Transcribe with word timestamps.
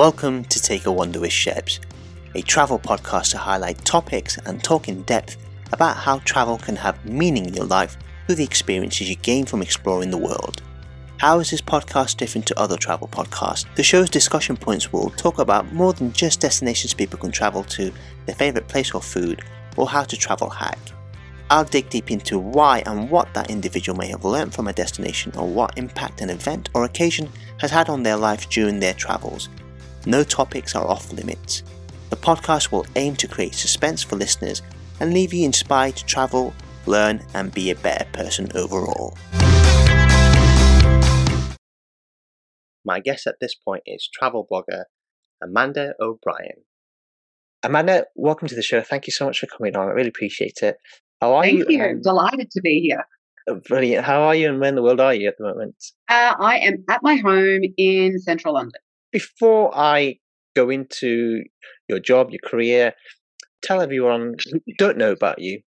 Welcome 0.00 0.44
to 0.44 0.62
Take 0.62 0.86
a 0.86 0.92
Wander 0.92 1.20
with 1.20 1.30
Shebs, 1.30 1.78
a 2.34 2.40
travel 2.40 2.78
podcast 2.78 3.32
to 3.32 3.36
highlight 3.36 3.84
topics 3.84 4.38
and 4.46 4.64
talk 4.64 4.88
in 4.88 5.02
depth 5.02 5.36
about 5.74 5.94
how 5.94 6.20
travel 6.20 6.56
can 6.56 6.74
have 6.76 7.04
meaning 7.04 7.44
in 7.44 7.52
your 7.52 7.66
life 7.66 7.98
through 8.24 8.36
the 8.36 8.44
experiences 8.44 9.10
you 9.10 9.16
gain 9.16 9.44
from 9.44 9.60
exploring 9.60 10.10
the 10.10 10.16
world. 10.16 10.62
How 11.18 11.38
is 11.38 11.50
this 11.50 11.60
podcast 11.60 12.16
different 12.16 12.46
to 12.46 12.58
other 12.58 12.78
travel 12.78 13.08
podcasts? 13.08 13.66
The 13.74 13.82
show's 13.82 14.08
discussion 14.08 14.56
points 14.56 14.90
will 14.90 15.10
talk 15.10 15.38
about 15.38 15.70
more 15.74 15.92
than 15.92 16.14
just 16.14 16.40
destinations 16.40 16.94
people 16.94 17.18
can 17.18 17.30
travel 17.30 17.62
to, 17.64 17.92
their 18.24 18.34
favourite 18.34 18.68
place 18.68 18.94
or 18.94 19.02
food, 19.02 19.42
or 19.76 19.86
how 19.86 20.04
to 20.04 20.16
travel 20.16 20.48
hack. 20.48 20.78
I'll 21.50 21.64
dig 21.64 21.90
deep 21.90 22.10
into 22.10 22.38
why 22.38 22.82
and 22.86 23.10
what 23.10 23.34
that 23.34 23.50
individual 23.50 23.98
may 23.98 24.06
have 24.06 24.24
learned 24.24 24.54
from 24.54 24.66
a 24.66 24.72
destination 24.72 25.32
or 25.36 25.46
what 25.46 25.76
impact 25.76 26.22
an 26.22 26.30
event 26.30 26.70
or 26.72 26.84
occasion 26.84 27.28
has 27.58 27.70
had 27.70 27.90
on 27.90 28.02
their 28.02 28.16
life 28.16 28.48
during 28.48 28.80
their 28.80 28.94
travels 28.94 29.50
no 30.06 30.24
topics 30.24 30.74
are 30.74 30.86
off 30.86 31.12
limits. 31.12 31.62
The 32.10 32.16
podcast 32.16 32.72
will 32.72 32.86
aim 32.96 33.16
to 33.16 33.28
create 33.28 33.54
suspense 33.54 34.02
for 34.02 34.16
listeners 34.16 34.62
and 34.98 35.12
leave 35.12 35.32
you 35.32 35.44
inspired 35.44 35.96
to 35.96 36.06
travel, 36.06 36.54
learn, 36.86 37.22
and 37.34 37.52
be 37.52 37.70
a 37.70 37.74
better 37.74 38.06
person 38.12 38.50
overall. 38.54 39.16
My 42.84 43.00
guest 43.00 43.26
at 43.26 43.36
this 43.40 43.54
point 43.54 43.82
is 43.86 44.08
travel 44.12 44.46
blogger 44.50 44.84
Amanda 45.42 45.94
O'Brien. 46.00 46.64
Amanda, 47.62 48.06
welcome 48.14 48.48
to 48.48 48.54
the 48.54 48.62
show. 48.62 48.80
Thank 48.80 49.06
you 49.06 49.12
so 49.12 49.26
much 49.26 49.38
for 49.40 49.46
coming 49.46 49.76
on. 49.76 49.88
I 49.88 49.92
really 49.92 50.08
appreciate 50.08 50.58
it. 50.62 50.76
How 51.20 51.34
are 51.34 51.46
you? 51.46 51.64
Thank 51.64 51.70
you? 51.70 51.78
you. 51.78 51.90
Um, 51.90 52.00
Delighted 52.00 52.50
to 52.52 52.60
be 52.62 52.80
here. 52.80 53.04
Oh, 53.48 53.60
brilliant. 53.68 54.04
How 54.04 54.22
are 54.22 54.34
you 54.34 54.48
and 54.48 54.60
where 54.60 54.70
in 54.70 54.74
the 54.74 54.82
world 54.82 55.00
are 55.00 55.14
you 55.14 55.28
at 55.28 55.36
the 55.38 55.44
moment? 55.44 55.76
Uh, 56.08 56.34
I 56.38 56.58
am 56.58 56.84
at 56.88 57.02
my 57.02 57.16
home 57.16 57.62
in 57.76 58.18
central 58.18 58.54
London 58.54 58.80
before 59.12 59.76
I 59.76 60.16
go 60.54 60.70
into 60.70 61.42
your 61.88 62.00
job, 62.00 62.30
your 62.30 62.40
career, 62.44 62.92
tell 63.62 63.80
everyone 63.80 64.34
who 64.50 64.60
don't 64.78 64.98
know 64.98 65.12
about 65.12 65.40
you 65.40 65.60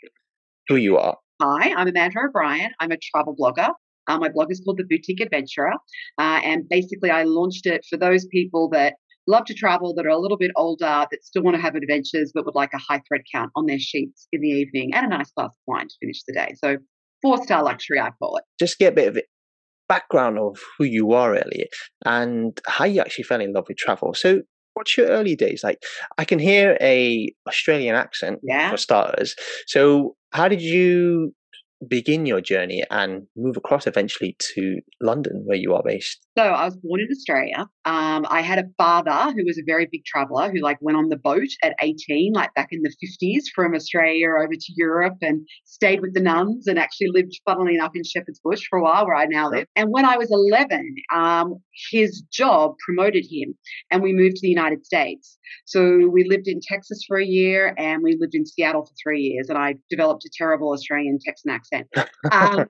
who 0.67 0.75
you 0.75 0.97
are. 0.97 1.17
Hi, 1.41 1.73
I'm 1.75 1.87
Amanda 1.87 2.19
O'Brien. 2.27 2.71
I'm 2.79 2.91
a 2.91 2.97
travel 3.11 3.35
blogger. 3.35 3.69
Uh, 4.07 4.17
my 4.17 4.29
blog 4.29 4.51
is 4.51 4.61
called 4.63 4.77
The 4.77 4.83
Boutique 4.83 5.21
Adventurer. 5.21 5.73
Uh, 6.17 6.39
and 6.43 6.67
basically, 6.69 7.09
I 7.09 7.23
launched 7.23 7.65
it 7.65 7.85
for 7.89 7.97
those 7.97 8.25
people 8.27 8.69
that 8.69 8.95
love 9.27 9.45
to 9.45 9.53
travel, 9.53 9.93
that 9.95 10.05
are 10.05 10.09
a 10.09 10.17
little 10.17 10.37
bit 10.37 10.51
older, 10.57 11.07
that 11.09 11.23
still 11.23 11.43
want 11.43 11.55
to 11.55 11.61
have 11.61 11.75
adventures, 11.75 12.31
but 12.33 12.45
would 12.45 12.55
like 12.55 12.71
a 12.73 12.77
high 12.77 13.01
thread 13.07 13.21
count 13.33 13.51
on 13.55 13.65
their 13.65 13.79
sheets 13.79 14.27
in 14.31 14.41
the 14.41 14.49
evening 14.49 14.91
and 14.93 15.05
a 15.05 15.09
nice 15.09 15.31
glass 15.31 15.47
of 15.47 15.63
wine 15.67 15.87
to 15.87 15.95
finish 16.01 16.23
the 16.27 16.33
day. 16.33 16.53
So, 16.63 16.77
four 17.21 17.41
star 17.43 17.63
luxury, 17.63 17.99
I 17.99 18.11
call 18.21 18.37
it. 18.37 18.43
Just 18.59 18.77
get 18.79 18.93
a 18.93 18.95
bit 18.95 19.07
of 19.07 19.17
background 19.87 20.39
of 20.39 20.59
who 20.77 20.85
you 20.85 21.13
are, 21.13 21.35
Elliot, 21.35 21.69
and 22.05 22.59
how 22.67 22.85
you 22.85 23.01
actually 23.01 23.23
fell 23.23 23.41
in 23.41 23.53
love 23.53 23.65
with 23.67 23.77
travel. 23.77 24.13
So, 24.13 24.41
what's 24.73 24.97
your 24.97 25.07
early 25.07 25.35
days 25.35 25.63
like? 25.63 25.83
I 26.17 26.25
can 26.25 26.39
hear 26.39 26.77
a 26.81 27.33
Australian 27.47 27.95
accent 27.95 28.39
yeah. 28.43 28.71
for 28.71 28.77
starters. 28.77 29.35
So, 29.67 30.15
how 30.31 30.47
did 30.47 30.61
you 30.61 31.33
begin 31.87 32.25
your 32.25 32.41
journey 32.41 32.83
and 32.89 33.23
move 33.35 33.57
across 33.57 33.87
eventually 33.87 34.35
to 34.55 34.79
London, 35.01 35.43
where 35.45 35.57
you 35.57 35.73
are 35.73 35.83
based? 35.85 36.25
So 36.37 36.43
I 36.43 36.65
was 36.65 36.75
born 36.77 37.01
in 37.01 37.07
Australia. 37.11 37.67
Um, 37.85 38.25
I 38.29 38.41
had 38.41 38.59
a 38.59 38.65
father 38.77 39.33
who 39.33 39.45
was 39.45 39.57
a 39.57 39.63
very 39.65 39.87
big 39.91 40.03
traveler 40.05 40.51
who 40.51 40.59
like 40.59 40.77
went 40.81 40.97
on 40.97 41.09
the 41.09 41.17
boat 41.17 41.49
at 41.63 41.75
18, 41.81 42.33
like 42.33 42.53
back 42.53 42.69
in 42.71 42.81
the 42.81 42.93
50s 43.03 43.43
from 43.53 43.75
Australia 43.75 44.27
over 44.29 44.53
to 44.53 44.73
Europe 44.75 45.17
and 45.21 45.45
stayed 45.65 46.01
with 46.01 46.13
the 46.13 46.21
nuns 46.21 46.67
and 46.67 46.79
actually 46.79 47.09
lived, 47.09 47.33
funnily 47.45 47.75
enough, 47.75 47.91
in 47.95 48.03
Shepherd's 48.03 48.39
Bush 48.43 48.63
for 48.69 48.79
a 48.79 48.83
while 48.83 49.05
where 49.05 49.15
I 49.15 49.25
now 49.25 49.49
live. 49.49 49.67
And 49.75 49.89
when 49.89 50.05
I 50.05 50.17
was 50.17 50.29
11, 50.31 50.95
um, 51.13 51.55
his 51.91 52.23
job 52.31 52.73
promoted 52.85 53.25
him 53.29 53.55
and 53.91 54.01
we 54.01 54.13
moved 54.13 54.35
to 54.35 54.41
the 54.41 54.49
United 54.49 54.85
States. 54.85 55.37
So 55.65 56.07
we 56.11 56.25
lived 56.27 56.47
in 56.47 56.59
Texas 56.61 57.03
for 57.07 57.17
a 57.17 57.25
year 57.25 57.73
and 57.77 58.01
we 58.03 58.17
lived 58.19 58.35
in 58.35 58.45
Seattle 58.45 58.85
for 58.85 58.93
three 59.01 59.21
years 59.21 59.49
and 59.49 59.57
I 59.57 59.75
developed 59.89 60.25
a 60.25 60.29
terrible 60.37 60.71
Australian 60.71 61.19
Texan 61.23 61.51
accent. 61.51 61.72
Um, 62.31 62.65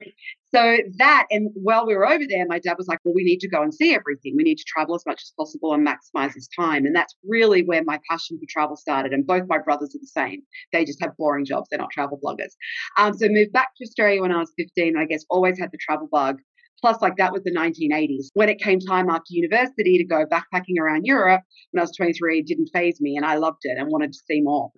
so 0.53 0.77
that, 0.97 1.25
and 1.31 1.49
while 1.55 1.85
we 1.87 1.95
were 1.95 2.07
over 2.07 2.25
there, 2.29 2.45
my 2.47 2.59
dad 2.59 2.77
was 2.77 2.87
like, 2.87 2.99
well, 3.03 3.13
we 3.15 3.23
need 3.23 3.39
to 3.39 3.49
go 3.49 3.63
and 3.63 3.73
see 3.73 3.95
everything. 3.95 4.35
We 4.37 4.43
need 4.43 4.57
to 4.59 4.63
travel 4.67 4.93
as 4.93 5.03
much 5.05 5.21
as 5.23 5.33
possible 5.37 5.73
and 5.73 5.85
maximize 5.85 6.33
his 6.35 6.47
time. 6.55 6.85
And 6.85 6.95
that's 6.95 7.15
really 7.27 7.63
where 7.63 7.83
my 7.83 7.99
passion 8.09 8.37
for 8.37 8.45
travel 8.47 8.75
started. 8.75 9.13
And 9.13 9.25
both 9.25 9.47
my 9.47 9.57
brothers 9.57 9.95
are 9.95 9.99
the 9.99 10.07
same. 10.07 10.41
They 10.71 10.85
just 10.85 11.01
have 11.01 11.17
boring 11.17 11.45
jobs. 11.45 11.69
They're 11.69 11.79
not 11.79 11.89
travel 11.91 12.19
bloggers. 12.23 12.51
Um, 12.97 13.17
so 13.17 13.27
moved 13.29 13.51
back 13.51 13.69
to 13.77 13.83
Australia 13.83 14.21
when 14.21 14.31
I 14.31 14.39
was 14.39 14.53
15. 14.57 14.95
I 14.95 15.05
guess 15.05 15.25
always 15.29 15.57
had 15.57 15.71
the 15.71 15.79
travel 15.79 16.07
bug. 16.11 16.39
Plus, 16.81 17.01
like 17.01 17.15
that 17.15 17.31
was 17.31 17.43
the 17.43 17.55
1980s. 17.55 18.27
When 18.33 18.49
it 18.49 18.59
came 18.59 18.79
time 18.79 19.09
after 19.09 19.27
university 19.29 19.97
to 19.97 20.03
go 20.03 20.25
backpacking 20.25 20.77
around 20.79 21.05
Europe, 21.05 21.41
when 21.71 21.79
I 21.79 21.83
was 21.83 21.95
23, 21.95 22.39
it 22.39 22.45
didn't 22.45 22.69
phase 22.73 22.99
me 22.99 23.15
and 23.15 23.25
I 23.25 23.37
loved 23.37 23.61
it 23.61 23.77
and 23.77 23.89
wanted 23.89 24.11
to 24.11 24.19
see 24.27 24.41
more. 24.41 24.69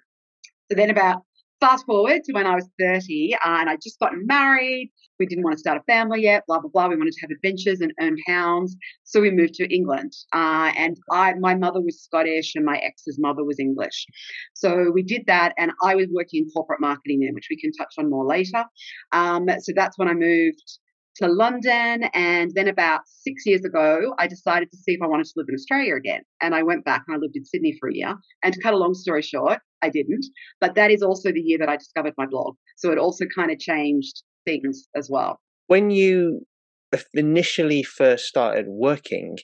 So 0.72 0.76
then 0.76 0.90
about 0.90 1.24
fast 1.60 1.86
forward 1.86 2.24
to 2.24 2.34
when 2.34 2.46
I 2.46 2.56
was 2.56 2.68
30 2.80 3.36
uh, 3.36 3.38
and 3.44 3.70
I 3.70 3.76
just 3.76 4.00
gotten 4.00 4.26
married. 4.26 4.92
We 5.20 5.26
didn't 5.26 5.44
want 5.44 5.54
to 5.54 5.60
start 5.60 5.78
a 5.78 5.84
family 5.84 6.24
yet, 6.24 6.44
blah, 6.48 6.60
blah, 6.60 6.70
blah. 6.70 6.88
We 6.88 6.98
wanted 6.98 7.14
to 7.14 7.22
have 7.22 7.32
adventures 7.32 7.80
and 7.82 7.94
earn 8.02 8.18
pounds. 8.28 8.76
So 9.04 9.22
we 9.22 9.32
moved 9.32 9.54
to 9.56 9.74
England. 9.74 10.14
Uh, 10.34 10.72
and 10.78 10.98
I, 11.12 11.34
my 11.36 11.56
mother 11.56 11.82
was 11.82 12.02
Scottish 12.02 12.54
and 12.56 12.66
my 12.66 12.78
ex's 12.78 13.18
mother 13.20 13.44
was 13.44 13.60
English. 13.60 14.06
So 14.54 14.92
we 14.94 15.04
did 15.04 15.24
that. 15.28 15.54
And 15.58 15.72
I 15.84 15.96
was 15.96 16.08
working 16.14 16.44
in 16.44 16.50
corporate 16.52 16.82
marketing 16.82 17.22
then, 17.22 17.34
which 17.34 17.48
we 17.50 17.58
can 17.58 17.72
touch 17.72 17.94
on 17.98 18.10
more 18.10 18.26
later. 18.26 18.66
Um, 19.12 19.48
so 19.60 19.72
that's 19.76 19.98
when 19.98 20.10
I 20.10 20.14
moved 20.14 20.62
to 21.18 21.28
London. 21.28 22.04
And 22.14 22.52
then 22.54 22.68
about 22.68 23.02
six 23.06 23.46
years 23.46 23.64
ago, 23.64 24.14
I 24.20 24.28
decided 24.28 24.70
to 24.72 24.78
see 24.78 24.94
if 24.94 25.02
I 25.02 25.08
wanted 25.08 25.26
to 25.28 25.34
live 25.38 25.48
in 25.50 25.56
Australia 25.56 25.96
again. 25.96 26.22
And 26.42 26.54
I 26.54 26.64
went 26.64 26.84
back 26.84 27.04
and 27.08 27.16
I 27.16 27.20
lived 27.20 27.36
in 27.36 27.46
Sydney 27.46 27.78
for 27.80 27.90
a 27.90 27.94
year. 27.94 28.16
And 28.44 28.54
to 28.54 28.62
cut 28.62 28.74
a 28.74 28.78
long 28.78 28.94
story 28.94 29.22
short, 29.22 29.60
I 29.86 29.90
didn't. 29.90 30.26
But 30.60 30.76
that 30.76 30.92
is 30.92 31.02
also 31.02 31.32
the 31.32 31.42
year 31.42 31.58
that 31.60 31.70
I 31.70 31.78
discovered 31.78 32.14
my 32.18 32.26
blog. 32.26 32.56
So 32.78 32.92
it 32.92 32.98
also 32.98 33.26
kind 33.36 33.52
of 33.52 33.60
changed 33.60 34.24
things 34.46 34.88
as 34.96 35.10
well. 35.10 35.40
When 35.68 35.90
you 35.90 36.46
initially 37.14 37.84
first 37.84 38.26
started 38.26 38.66
working, 38.68 39.38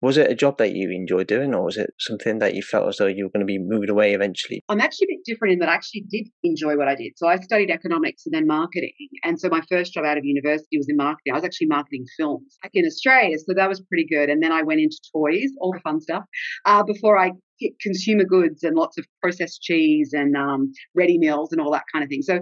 was 0.00 0.16
it 0.16 0.30
a 0.30 0.34
job 0.34 0.58
that 0.58 0.74
you 0.74 0.90
enjoyed 0.90 1.26
doing, 1.26 1.54
or 1.54 1.64
was 1.64 1.76
it 1.76 1.90
something 1.98 2.38
that 2.38 2.54
you 2.54 2.62
felt 2.62 2.88
as 2.88 2.98
though 2.98 3.06
you 3.06 3.24
were 3.24 3.30
going 3.30 3.40
to 3.40 3.46
be 3.46 3.58
moved 3.58 3.90
away 3.90 4.14
eventually? 4.14 4.62
I'm 4.68 4.80
actually 4.80 5.08
a 5.10 5.16
bit 5.16 5.24
different 5.24 5.54
in 5.54 5.58
that 5.58 5.68
I 5.68 5.74
actually 5.74 6.04
did 6.08 6.28
enjoy 6.44 6.76
what 6.76 6.88
I 6.88 6.94
did. 6.94 7.12
So 7.16 7.26
I 7.26 7.36
studied 7.36 7.70
economics 7.70 8.24
and 8.24 8.34
then 8.34 8.46
marketing. 8.46 8.92
And 9.24 9.40
so 9.40 9.48
my 9.48 9.62
first 9.68 9.92
job 9.92 10.04
out 10.04 10.16
of 10.16 10.24
university 10.24 10.76
was 10.76 10.88
in 10.88 10.96
marketing. 10.96 11.32
I 11.32 11.36
was 11.36 11.44
actually 11.44 11.66
marketing 11.66 12.04
films 12.16 12.56
back 12.62 12.70
in 12.74 12.84
Australia. 12.86 13.36
So 13.38 13.54
that 13.56 13.68
was 13.68 13.80
pretty 13.80 14.06
good. 14.08 14.30
And 14.30 14.42
then 14.42 14.52
I 14.52 14.62
went 14.62 14.80
into 14.80 14.98
toys, 15.12 15.50
all 15.60 15.72
the 15.72 15.80
fun 15.80 16.00
stuff, 16.00 16.24
uh, 16.64 16.82
before 16.84 17.18
I 17.18 17.32
consumer 17.80 18.24
goods 18.24 18.62
and 18.62 18.76
lots 18.76 18.98
of 18.98 19.04
processed 19.20 19.62
cheese 19.62 20.10
and 20.12 20.36
um, 20.36 20.72
ready 20.94 21.18
meals 21.18 21.50
and 21.50 21.60
all 21.60 21.72
that 21.72 21.84
kind 21.92 22.04
of 22.04 22.08
thing. 22.08 22.22
So 22.22 22.38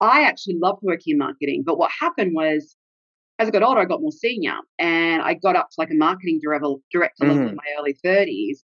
I 0.00 0.22
actually 0.22 0.56
loved 0.60 0.80
working 0.82 1.12
in 1.12 1.18
marketing. 1.18 1.62
But 1.64 1.78
what 1.78 1.90
happened 2.00 2.32
was 2.34 2.76
as 3.38 3.48
I 3.48 3.50
got 3.50 3.62
older, 3.62 3.80
I 3.80 3.84
got 3.84 4.00
more 4.00 4.12
senior 4.12 4.56
and 4.78 5.22
I 5.22 5.34
got 5.34 5.56
up 5.56 5.68
to 5.70 5.74
like 5.78 5.90
a 5.90 5.94
marketing 5.94 6.40
director, 6.42 6.74
director 6.90 7.26
level 7.26 7.36
mm-hmm. 7.36 7.48
in 7.50 7.56
my 7.56 7.64
early 7.78 7.96
30s. 8.04 8.58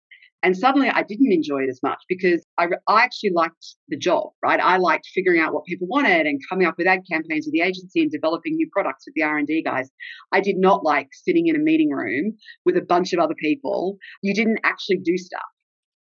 And 0.43 0.57
suddenly 0.57 0.89
I 0.89 1.03
didn't 1.03 1.31
enjoy 1.31 1.63
it 1.63 1.69
as 1.69 1.79
much 1.83 1.99
because 2.09 2.43
I, 2.57 2.67
I 2.87 3.03
actually 3.03 3.31
liked 3.35 3.75
the 3.89 3.97
job, 3.97 4.31
right? 4.43 4.59
I 4.59 4.77
liked 4.77 5.07
figuring 5.13 5.39
out 5.39 5.53
what 5.53 5.65
people 5.65 5.87
wanted 5.87 6.25
and 6.25 6.39
coming 6.49 6.65
up 6.65 6.75
with 6.79 6.87
ad 6.87 7.01
campaigns 7.11 7.45
with 7.45 7.53
the 7.53 7.61
agency 7.61 8.01
and 8.01 8.09
developing 8.09 8.55
new 8.55 8.67
products 8.71 9.05
with 9.05 9.13
the 9.13 9.21
R&D 9.21 9.61
guys. 9.61 9.91
I 10.31 10.41
did 10.41 10.57
not 10.57 10.83
like 10.83 11.09
sitting 11.11 11.45
in 11.47 11.55
a 11.55 11.59
meeting 11.59 11.91
room 11.91 12.37
with 12.65 12.75
a 12.75 12.81
bunch 12.81 13.13
of 13.13 13.19
other 13.19 13.35
people. 13.35 13.97
You 14.23 14.33
didn't 14.33 14.59
actually 14.63 14.97
do 15.03 15.15
stuff. 15.15 15.41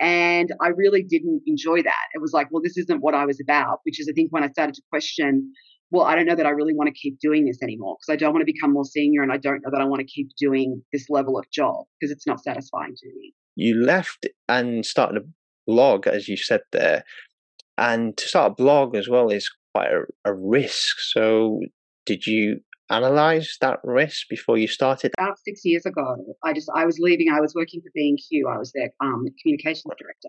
And 0.00 0.52
I 0.60 0.68
really 0.68 1.02
didn't 1.02 1.42
enjoy 1.46 1.82
that. 1.82 2.06
It 2.14 2.20
was 2.20 2.32
like, 2.32 2.46
well, 2.52 2.62
this 2.62 2.76
isn't 2.76 3.00
what 3.00 3.14
I 3.14 3.26
was 3.26 3.40
about, 3.40 3.80
which 3.82 3.98
is, 3.98 4.08
I 4.08 4.12
think, 4.12 4.30
when 4.30 4.44
I 4.44 4.48
started 4.48 4.76
to 4.76 4.82
question 4.90 5.52
well, 5.90 6.04
I 6.04 6.14
don't 6.14 6.26
know 6.26 6.34
that 6.34 6.46
I 6.46 6.50
really 6.50 6.74
want 6.74 6.88
to 6.88 7.00
keep 7.00 7.18
doing 7.18 7.46
this 7.46 7.62
anymore 7.62 7.96
because 7.98 8.12
I 8.12 8.16
don't 8.16 8.32
want 8.32 8.42
to 8.42 8.52
become 8.52 8.72
more 8.72 8.84
senior 8.84 9.22
and 9.22 9.32
I 9.32 9.38
don't 9.38 9.62
know 9.64 9.70
that 9.70 9.80
I 9.80 9.84
want 9.84 10.00
to 10.00 10.06
keep 10.06 10.30
doing 10.38 10.82
this 10.92 11.08
level 11.08 11.38
of 11.38 11.50
job 11.50 11.84
because 11.98 12.12
it's 12.12 12.26
not 12.26 12.42
satisfying 12.42 12.94
to 12.94 13.06
me. 13.16 13.32
You 13.56 13.82
left 13.82 14.26
and 14.48 14.84
started 14.84 15.22
a 15.22 15.26
blog, 15.66 16.06
as 16.06 16.28
you 16.28 16.36
said 16.36 16.60
there. 16.72 17.04
And 17.76 18.16
to 18.16 18.28
start 18.28 18.52
a 18.52 18.54
blog 18.54 18.96
as 18.96 19.08
well 19.08 19.30
is 19.30 19.50
quite 19.74 19.90
a, 19.90 20.30
a 20.30 20.34
risk. 20.34 20.98
So, 20.98 21.60
did 22.06 22.26
you 22.26 22.60
analyze 22.90 23.56
that 23.60 23.78
risk 23.84 24.28
before 24.28 24.58
you 24.58 24.66
started? 24.66 25.12
About 25.18 25.38
six 25.44 25.60
years 25.64 25.86
ago, 25.86 26.16
I 26.44 26.52
just 26.52 26.68
I 26.74 26.84
was 26.84 26.98
leaving. 26.98 27.28
I 27.30 27.40
was 27.40 27.54
working 27.54 27.80
for 27.80 27.90
B&Q. 27.94 28.48
I 28.48 28.58
was 28.58 28.72
their 28.72 28.90
um, 29.00 29.24
communications 29.42 29.84
director, 29.98 30.28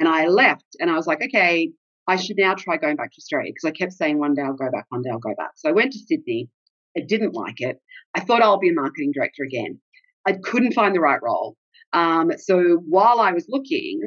and 0.00 0.08
I 0.08 0.26
left. 0.26 0.64
And 0.80 0.90
I 0.90 0.94
was 0.94 1.06
like, 1.06 1.22
okay, 1.22 1.70
I 2.08 2.16
should 2.16 2.38
now 2.38 2.54
try 2.54 2.78
going 2.78 2.96
back 2.96 3.12
to 3.12 3.18
Australia 3.18 3.52
because 3.52 3.68
I 3.68 3.72
kept 3.72 3.92
saying 3.92 4.18
one 4.18 4.34
day 4.34 4.42
I'll 4.42 4.54
go 4.54 4.70
back, 4.70 4.86
one 4.88 5.02
day 5.02 5.10
I'll 5.10 5.18
go 5.18 5.34
back. 5.36 5.52
So 5.56 5.68
I 5.68 5.72
went 5.72 5.92
to 5.92 5.98
Sydney. 5.98 6.48
I 6.96 7.02
didn't 7.02 7.34
like 7.34 7.60
it. 7.60 7.78
I 8.14 8.20
thought 8.20 8.42
I'll 8.42 8.58
be 8.58 8.70
a 8.70 8.72
marketing 8.72 9.12
director 9.14 9.44
again. 9.44 9.78
I 10.26 10.32
couldn't 10.32 10.72
find 10.72 10.94
the 10.94 11.00
right 11.00 11.20
role. 11.22 11.56
Um, 11.92 12.32
so 12.38 12.82
while 12.88 13.20
I 13.20 13.32
was 13.32 13.46
looking, 13.48 14.00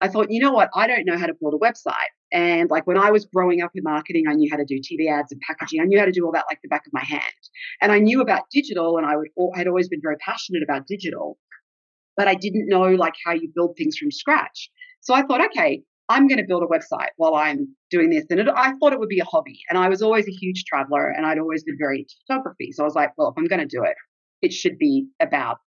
I 0.00 0.08
thought, 0.08 0.30
you 0.30 0.40
know 0.40 0.52
what? 0.52 0.70
I 0.74 0.86
don't 0.86 1.04
know 1.04 1.18
how 1.18 1.26
to 1.26 1.34
build 1.40 1.54
a 1.54 1.58
website. 1.58 2.12
And 2.32 2.70
like 2.70 2.86
when 2.86 2.98
I 2.98 3.10
was 3.10 3.26
growing 3.26 3.62
up 3.62 3.72
in 3.74 3.82
marketing, 3.82 4.26
I 4.28 4.34
knew 4.34 4.50
how 4.50 4.56
to 4.56 4.64
do 4.64 4.76
TV 4.78 5.10
ads 5.10 5.32
and 5.32 5.40
packaging. 5.40 5.80
I 5.80 5.84
knew 5.84 5.98
how 5.98 6.04
to 6.04 6.12
do 6.12 6.24
all 6.24 6.32
that 6.32 6.46
like 6.48 6.60
the 6.62 6.68
back 6.68 6.86
of 6.86 6.92
my 6.92 7.04
hand. 7.04 7.22
And 7.82 7.90
I 7.90 7.98
knew 7.98 8.20
about 8.20 8.42
digital, 8.52 8.98
and 8.98 9.06
I 9.06 9.16
would, 9.16 9.28
had 9.56 9.66
always 9.66 9.88
been 9.88 10.00
very 10.02 10.16
passionate 10.18 10.62
about 10.62 10.86
digital. 10.86 11.38
but 12.16 12.28
I 12.28 12.34
didn't 12.34 12.68
know 12.68 12.82
like 12.94 13.14
how 13.24 13.32
you 13.32 13.50
build 13.54 13.76
things 13.78 13.96
from 13.96 14.10
scratch. 14.10 14.70
So 15.00 15.14
I 15.14 15.22
thought, 15.22 15.44
okay, 15.46 15.82
I'm 16.08 16.26
going 16.26 16.38
to 16.38 16.46
build 16.46 16.62
a 16.62 16.66
website 16.66 17.10
while 17.16 17.34
I'm 17.34 17.68
doing 17.90 18.10
this. 18.10 18.24
And 18.30 18.40
it, 18.40 18.48
I 18.48 18.72
thought 18.76 18.92
it 18.92 18.98
would 18.98 19.08
be 19.08 19.20
a 19.20 19.24
hobby. 19.24 19.60
And 19.68 19.78
I 19.78 19.88
was 19.88 20.02
always 20.02 20.26
a 20.26 20.32
huge 20.32 20.64
traveler 20.64 21.08
and 21.10 21.26
I'd 21.26 21.38
always 21.38 21.64
been 21.64 21.76
very 21.78 22.00
into 22.00 22.14
photography. 22.26 22.72
So 22.72 22.82
I 22.82 22.86
was 22.86 22.94
like, 22.94 23.12
well, 23.16 23.28
if 23.28 23.34
I'm 23.36 23.46
going 23.46 23.60
to 23.60 23.66
do 23.66 23.82
it, 23.82 23.94
it 24.40 24.52
should 24.52 24.78
be 24.78 25.06
about, 25.20 25.58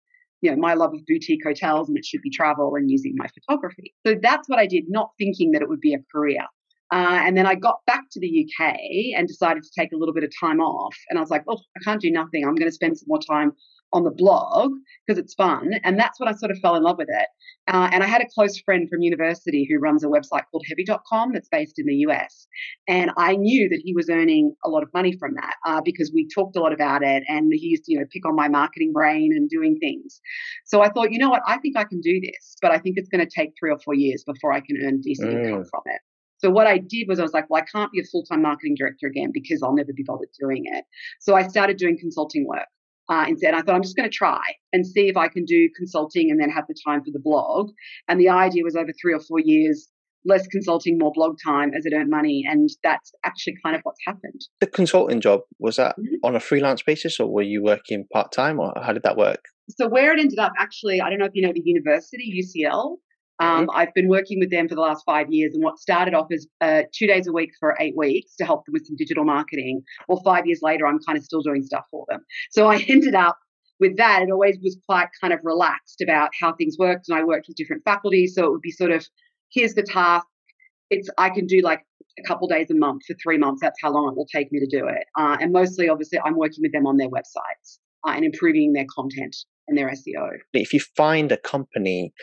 you 0.41 0.49
know, 0.49 0.57
my 0.57 0.73
love 0.73 0.93
of 0.93 1.05
boutique 1.05 1.41
hotels 1.45 1.89
and 1.89 1.97
it 1.97 2.05
should 2.05 2.21
be 2.21 2.31
travel 2.31 2.75
and 2.75 2.89
using 2.89 3.13
my 3.15 3.27
photography. 3.27 3.93
So 4.05 4.15
that's 4.21 4.49
what 4.49 4.59
I 4.59 4.65
did, 4.65 4.85
not 4.87 5.11
thinking 5.19 5.51
that 5.51 5.61
it 5.61 5.69
would 5.69 5.81
be 5.81 5.93
a 5.93 5.99
career. 6.11 6.45
Uh, 6.91 7.21
and 7.23 7.37
then 7.37 7.45
I 7.45 7.55
got 7.55 7.77
back 7.87 8.03
to 8.11 8.19
the 8.19 8.45
UK 8.45 8.75
and 9.15 9.27
decided 9.27 9.63
to 9.63 9.69
take 9.77 9.93
a 9.93 9.95
little 9.95 10.13
bit 10.13 10.25
of 10.25 10.31
time 10.37 10.59
off. 10.59 10.95
And 11.09 11.17
I 11.17 11.21
was 11.21 11.29
like, 11.29 11.43
oh, 11.47 11.59
I 11.77 11.79
can't 11.83 12.01
do 12.01 12.11
nothing. 12.11 12.43
I'm 12.43 12.55
going 12.55 12.67
to 12.67 12.75
spend 12.75 12.97
some 12.97 13.05
more 13.07 13.19
time 13.19 13.53
on 13.93 14.03
the 14.03 14.11
blog 14.11 14.71
because 15.05 15.19
it's 15.19 15.33
fun. 15.33 15.71
And 15.83 15.99
that's 15.99 16.19
when 16.19 16.29
I 16.29 16.33
sort 16.33 16.51
of 16.51 16.59
fell 16.59 16.75
in 16.75 16.83
love 16.83 16.97
with 16.97 17.09
it. 17.09 17.27
Uh, 17.67 17.89
and 17.91 18.03
I 18.03 18.07
had 18.07 18.21
a 18.21 18.27
close 18.33 18.59
friend 18.59 18.87
from 18.89 19.01
university 19.01 19.67
who 19.69 19.79
runs 19.79 20.03
a 20.03 20.07
website 20.07 20.43
called 20.51 20.63
heavy.com 20.67 21.33
that's 21.33 21.49
based 21.49 21.77
in 21.77 21.85
the 21.85 21.95
US. 22.07 22.47
And 22.87 23.11
I 23.17 23.35
knew 23.35 23.69
that 23.69 23.81
he 23.83 23.93
was 23.93 24.09
earning 24.09 24.55
a 24.65 24.69
lot 24.69 24.83
of 24.83 24.89
money 24.93 25.15
from 25.17 25.35
that 25.35 25.55
uh, 25.65 25.81
because 25.83 26.11
we 26.13 26.27
talked 26.33 26.55
a 26.55 26.59
lot 26.59 26.73
about 26.73 27.03
it 27.03 27.23
and 27.27 27.51
he 27.53 27.67
used 27.67 27.85
to, 27.85 27.93
you 27.93 27.99
know, 27.99 28.05
pick 28.11 28.25
on 28.25 28.35
my 28.35 28.47
marketing 28.47 28.91
brain 28.93 29.31
and 29.35 29.49
doing 29.49 29.77
things. 29.79 30.21
So 30.65 30.81
I 30.81 30.89
thought, 30.89 31.11
you 31.11 31.19
know 31.19 31.29
what, 31.29 31.43
I 31.45 31.57
think 31.59 31.77
I 31.77 31.83
can 31.83 32.01
do 32.01 32.19
this, 32.21 32.57
but 32.61 32.71
I 32.71 32.79
think 32.79 32.95
it's 32.97 33.09
going 33.09 33.25
to 33.25 33.31
take 33.33 33.51
three 33.59 33.71
or 33.71 33.79
four 33.83 33.93
years 33.93 34.23
before 34.25 34.53
I 34.53 34.61
can 34.61 34.77
earn 34.83 35.01
decent 35.01 35.31
mm. 35.31 35.45
income 35.45 35.65
from 35.69 35.81
it. 35.85 36.01
So 36.39 36.49
what 36.49 36.65
I 36.65 36.79
did 36.79 37.07
was 37.07 37.19
I 37.19 37.23
was 37.23 37.33
like, 37.33 37.47
well, 37.49 37.61
I 37.61 37.65
can't 37.71 37.91
be 37.91 37.99
a 37.99 38.03
full-time 38.03 38.41
marketing 38.41 38.75
director 38.75 39.05
again 39.05 39.29
because 39.31 39.61
I'll 39.61 39.75
never 39.75 39.93
be 39.95 40.03
bothered 40.03 40.29
doing 40.39 40.63
it. 40.65 40.85
So 41.19 41.35
I 41.35 41.47
started 41.47 41.77
doing 41.77 41.99
consulting 41.99 42.47
work 42.47 42.65
uh, 43.09 43.25
instead. 43.27 43.53
I 43.53 43.61
thought 43.61 43.75
I'm 43.75 43.83
just 43.83 43.95
going 43.95 44.09
to 44.09 44.15
try 44.15 44.41
and 44.73 44.85
see 44.85 45.07
if 45.07 45.17
I 45.17 45.27
can 45.27 45.45
do 45.45 45.69
consulting 45.75 46.31
and 46.31 46.39
then 46.39 46.49
have 46.49 46.65
the 46.67 46.75
time 46.85 47.03
for 47.03 47.11
the 47.11 47.19
blog. 47.19 47.71
And 48.07 48.19
the 48.19 48.29
idea 48.29 48.63
was 48.63 48.75
over 48.75 48.91
three 49.01 49.13
or 49.13 49.19
four 49.19 49.39
years, 49.39 49.87
less 50.25 50.47
consulting, 50.47 50.97
more 50.97 51.11
blog 51.13 51.37
time 51.43 51.71
as 51.75 51.85
it 51.85 51.93
earned 51.93 52.09
money. 52.09 52.43
And 52.47 52.69
that's 52.83 53.11
actually 53.25 53.55
kind 53.63 53.75
of 53.75 53.81
what's 53.83 53.99
happened. 54.05 54.41
The 54.59 54.67
consulting 54.67 55.21
job, 55.21 55.41
was 55.59 55.75
that 55.77 55.97
mm-hmm. 55.97 56.15
on 56.23 56.35
a 56.35 56.39
freelance 56.39 56.81
basis 56.81 57.19
or 57.19 57.31
were 57.31 57.41
you 57.41 57.63
working 57.63 58.05
part 58.13 58.31
time 58.31 58.59
or 58.59 58.73
how 58.81 58.93
did 58.93 59.03
that 59.03 59.17
work? 59.17 59.45
So, 59.69 59.87
where 59.87 60.13
it 60.13 60.19
ended 60.19 60.39
up, 60.39 60.51
actually, 60.59 60.99
I 61.01 61.09
don't 61.09 61.19
know 61.19 61.25
if 61.25 61.31
you 61.33 61.45
know 61.45 61.53
the 61.53 61.61
university, 61.63 62.43
UCL. 62.43 62.97
Um, 63.41 63.65
mm-hmm. 63.65 63.69
I've 63.75 63.93
been 63.93 64.07
working 64.07 64.39
with 64.39 64.51
them 64.51 64.69
for 64.69 64.75
the 64.75 64.81
last 64.81 65.03
five 65.05 65.27
years, 65.29 65.53
and 65.53 65.63
what 65.63 65.79
started 65.79 66.13
off 66.13 66.27
as 66.31 66.47
uh, 66.61 66.83
two 66.93 67.07
days 67.07 67.27
a 67.27 67.33
week 67.33 67.49
for 67.59 67.75
eight 67.79 67.95
weeks 67.97 68.35
to 68.35 68.45
help 68.45 68.65
them 68.65 68.73
with 68.73 68.85
some 68.85 68.95
digital 68.95 69.25
marketing. 69.25 69.81
Well, 70.07 70.21
five 70.23 70.45
years 70.45 70.59
later, 70.61 70.85
I'm 70.85 70.99
kind 71.05 71.17
of 71.17 71.23
still 71.23 71.41
doing 71.41 71.63
stuff 71.63 71.85
for 71.89 72.05
them. 72.07 72.21
So 72.51 72.67
I 72.67 72.77
ended 72.87 73.15
up 73.15 73.37
with 73.79 73.97
that. 73.97 74.21
It 74.21 74.31
always 74.31 74.57
was 74.63 74.77
quite 74.87 75.07
kind 75.19 75.33
of 75.33 75.39
relaxed 75.43 76.01
about 76.01 76.29
how 76.39 76.53
things 76.53 76.75
worked, 76.77 77.09
and 77.09 77.17
I 77.17 77.23
worked 77.23 77.47
with 77.47 77.57
different 77.57 77.83
faculties, 77.83 78.35
so 78.35 78.45
it 78.45 78.51
would 78.51 78.61
be 78.61 78.71
sort 78.71 78.91
of 78.91 79.05
here's 79.51 79.73
the 79.73 79.83
task. 79.83 80.25
It's 80.91 81.09
I 81.17 81.31
can 81.31 81.47
do 81.47 81.61
like 81.61 81.81
a 82.19 82.27
couple 82.27 82.47
days 82.47 82.69
a 82.69 82.75
month 82.75 83.03
for 83.07 83.15
three 83.23 83.39
months. 83.39 83.61
That's 83.61 83.79
how 83.81 83.91
long 83.91 84.11
it 84.11 84.17
will 84.17 84.27
take 84.27 84.51
me 84.51 84.59
to 84.59 84.67
do 84.67 84.85
it. 84.87 85.05
Uh, 85.17 85.37
and 85.41 85.51
mostly, 85.51 85.89
obviously, 85.89 86.19
I'm 86.23 86.37
working 86.37 86.59
with 86.61 86.73
them 86.73 86.85
on 86.85 86.97
their 86.97 87.09
websites 87.09 87.79
uh, 88.07 88.11
and 88.11 88.23
improving 88.23 88.73
their 88.73 88.85
content 88.93 89.35
and 89.67 89.77
their 89.77 89.89
SEO. 89.89 90.29
If 90.53 90.73
you 90.73 90.79
find 90.95 91.31
a 91.31 91.37
company 91.37 92.13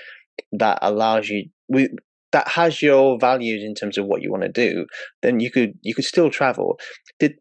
that 0.53 0.79
allows 0.83 1.29
you 1.29 1.49
we, 1.69 1.89
that 2.33 2.49
has 2.49 2.83
your 2.83 3.19
values 3.19 3.63
in 3.63 3.75
terms 3.75 3.97
of 3.99 4.07
what 4.07 4.23
you 4.23 4.31
want 4.31 4.43
to 4.43 4.49
do, 4.49 4.87
then 5.23 5.41
you 5.41 5.51
could 5.51 5.73
you 5.83 5.95
could 5.95 6.05
still 6.05 6.31
travel. 6.31 6.79
Did 7.19 7.35